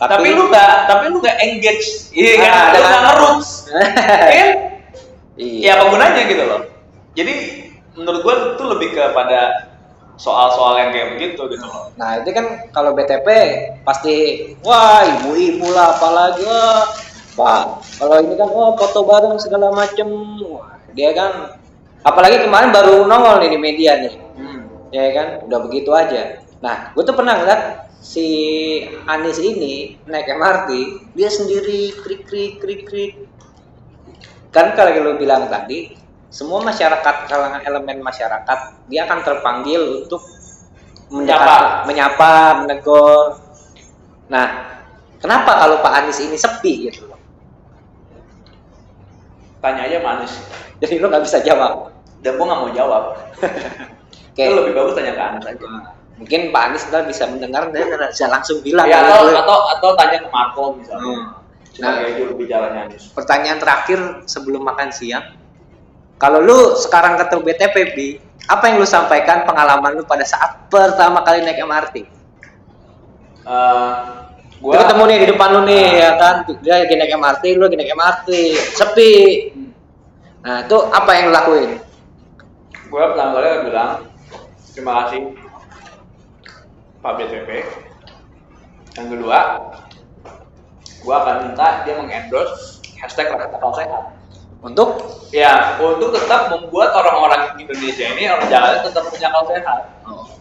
tapi, 0.00 0.10
Tapi- 0.20 0.36
lu 0.36 0.42
nggak 0.50 0.72
tapi 0.90 1.04
lu 1.12 1.18
nggak 1.22 1.38
engage. 1.44 2.10
Iya 2.12 2.32
kan? 2.40 2.50
Ah, 2.52 2.66
lu 2.72 2.78
nggak 2.82 3.02
ngeroots 3.08 3.50
kan 3.70 4.48
iya. 5.34 5.70
Ya 5.70 5.70
apa 5.78 5.84
gunanya 5.90 6.22
gitu 6.30 6.44
loh. 6.46 6.60
Jadi 7.14 7.34
menurut 7.94 8.20
gua 8.22 8.34
itu 8.54 8.64
lebih 8.66 8.88
kepada 8.94 9.70
soal-soal 10.14 10.78
yang 10.78 10.90
kayak 10.94 11.08
begitu 11.18 11.42
gitu 11.50 11.66
loh. 11.66 11.90
Nah 11.98 12.22
itu 12.22 12.30
kan 12.30 12.70
kalau 12.70 12.94
BTP 12.94 13.26
pasti 13.82 14.14
wah 14.62 15.02
ibu-ibu 15.02 15.74
lah 15.74 15.98
apalagi 15.98 16.42
wah 16.46 16.86
pak 17.34 17.82
kalau 17.98 18.22
ini 18.22 18.34
kan 18.38 18.46
wah 18.50 18.78
foto 18.78 19.02
bareng 19.06 19.38
segala 19.42 19.74
macem. 19.74 20.06
Wah 20.42 20.78
dia 20.94 21.10
kan 21.14 21.58
apalagi 22.06 22.46
kemarin 22.46 22.70
baru 22.70 23.06
nongol 23.06 23.42
nih 23.42 23.50
di 23.54 23.58
media 23.58 23.98
nih. 23.98 24.14
Ya 24.94 25.10
kan? 25.10 25.26
Udah 25.50 25.58
begitu 25.66 25.90
aja. 25.90 26.38
Nah 26.62 26.94
gue 26.94 27.02
tuh 27.02 27.14
pernah 27.18 27.34
ngeliat 27.34 27.83
si 28.04 28.28
Anis 29.08 29.40
ini 29.40 29.96
naik 30.04 30.28
MRT 30.28 30.70
dia 31.16 31.32
sendiri 31.32 31.88
krik 32.04 32.28
krik 32.28 32.60
krik 32.60 32.82
krik 32.84 33.14
kan 34.52 34.76
kalau 34.76 34.92
lu 35.00 35.12
bilang 35.16 35.48
tadi 35.48 35.96
semua 36.28 36.60
masyarakat 36.60 37.24
kalangan 37.32 37.64
elemen 37.64 38.04
masyarakat 38.04 38.58
dia 38.92 39.08
akan 39.08 39.24
terpanggil 39.24 40.04
untuk 40.04 40.20
mendekat, 41.14 41.86
menyapa, 41.86 42.64
menegur. 42.64 43.38
Nah, 44.26 44.82
kenapa 45.22 45.62
kalau 45.62 45.78
Pak 45.78 45.94
Anies 45.94 46.18
ini 46.18 46.34
sepi 46.34 46.90
gitu 46.90 47.06
loh? 47.06 47.14
tanya 49.64 49.88
aja 49.88 49.96
manis 50.04 50.32
Jadi 50.76 51.00
lu 51.00 51.08
nggak 51.08 51.24
bisa 51.24 51.40
jawab. 51.40 51.88
dan 52.20 52.36
gua 52.36 52.52
nggak 52.52 52.60
mau 52.60 52.72
jawab 52.72 53.04
Oke. 54.32 54.40
itu 54.44 54.52
lebih 54.52 54.72
bagus 54.76 54.92
tanya 54.96 55.12
ke 55.16 55.22
Anis 55.24 55.44
aja 55.44 55.66
Mungkin 56.14 56.54
Pak 56.54 56.62
Anies 56.70 56.86
ntar 56.86 57.02
bisa 57.10 57.26
mendengar 57.26 57.74
dan 57.74 57.90
bisa 57.90 58.30
langsung 58.30 58.62
bilang. 58.62 58.86
ya, 58.86 59.02
atau, 59.02 59.34
atau 59.34 59.58
atau 59.74 59.88
tanya 59.98 60.22
ke 60.22 60.28
Marco 60.30 60.78
misalnya 60.78 61.34
Hmm. 61.74 62.34
bicaranya 62.38 62.86
Anies 62.86 63.10
Pertanyaan 63.10 63.58
terakhir 63.58 63.98
sebelum 64.30 64.62
makan 64.62 64.94
siang. 64.94 65.34
Kalau 66.14 66.38
lu 66.38 66.78
sekarang 66.78 67.18
ketua 67.18 67.42
BTP, 67.42 67.76
Bi, 67.92 68.08
apa 68.46 68.70
yang 68.70 68.78
lu 68.78 68.86
sampaikan 68.86 69.42
pengalaman 69.42 69.98
lu 69.98 70.06
pada 70.06 70.22
saat 70.22 70.70
pertama 70.70 71.26
kali 71.26 71.42
naik 71.42 71.58
MRT? 71.58 72.06
Eh, 73.44 73.94
Gua 74.62 74.80
ketemu 74.80 75.02
nih 75.04 75.16
di 75.20 75.26
depan 75.34 75.48
lu 75.52 75.60
nih 75.68 75.82
Ah. 75.82 75.92
ya 75.92 76.10
kan, 76.16 76.34
dia 76.62 76.74
lagi 76.80 76.94
naik 76.96 77.12
MRT, 77.12 77.44
lu 77.52 77.66
lagi 77.66 77.76
naik 77.76 77.92
MRT, 77.92 78.28
sepi. 78.72 79.12
Nah, 80.40 80.64
itu 80.64 80.76
apa 80.88 81.10
yang 81.12 81.24
lu 81.28 81.34
lakuin? 81.34 81.70
gua 82.86 83.10
pertama 83.10 83.42
kali 83.42 83.48
bilang 83.66 83.90
terima 84.70 84.92
kasih 85.02 85.34
Pak 87.04 87.20
BTP 87.20 87.48
yang 88.96 89.08
kedua 89.12 89.38
gua 91.04 91.14
akan 91.20 91.36
minta 91.52 91.84
dia 91.84 92.00
mengendorse 92.00 92.80
hashtag 92.96 93.28
rakyat 93.28 93.52
akal 93.52 93.76
sehat. 93.76 94.16
Untuk? 94.64 95.20
Ya 95.28 95.76
untuk 95.76 96.16
tetap 96.16 96.48
membuat 96.48 96.96
orang-orang 96.96 97.60
Indonesia 97.60 98.08
ini 98.08 98.24
orang 98.32 98.48
Jakarta 98.48 98.88
tetap 98.88 99.04
punya 99.12 99.28
akal 99.28 99.44
sehat. 99.52 99.80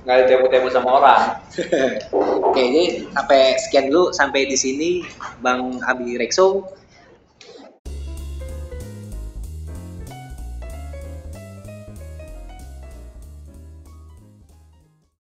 Nggak 0.08 0.18
ditemu-temu 0.24 0.68
sama 0.72 0.90
orang. 1.04 1.22
Oke, 2.48 2.64
jadi 2.64 2.84
sampai 3.12 3.42
sekian 3.60 3.92
dulu 3.92 4.16
sampai 4.16 4.48
di 4.48 4.56
sini 4.56 4.90
Bang 5.44 5.84
Abi 5.84 6.16
Rexo 6.16 6.64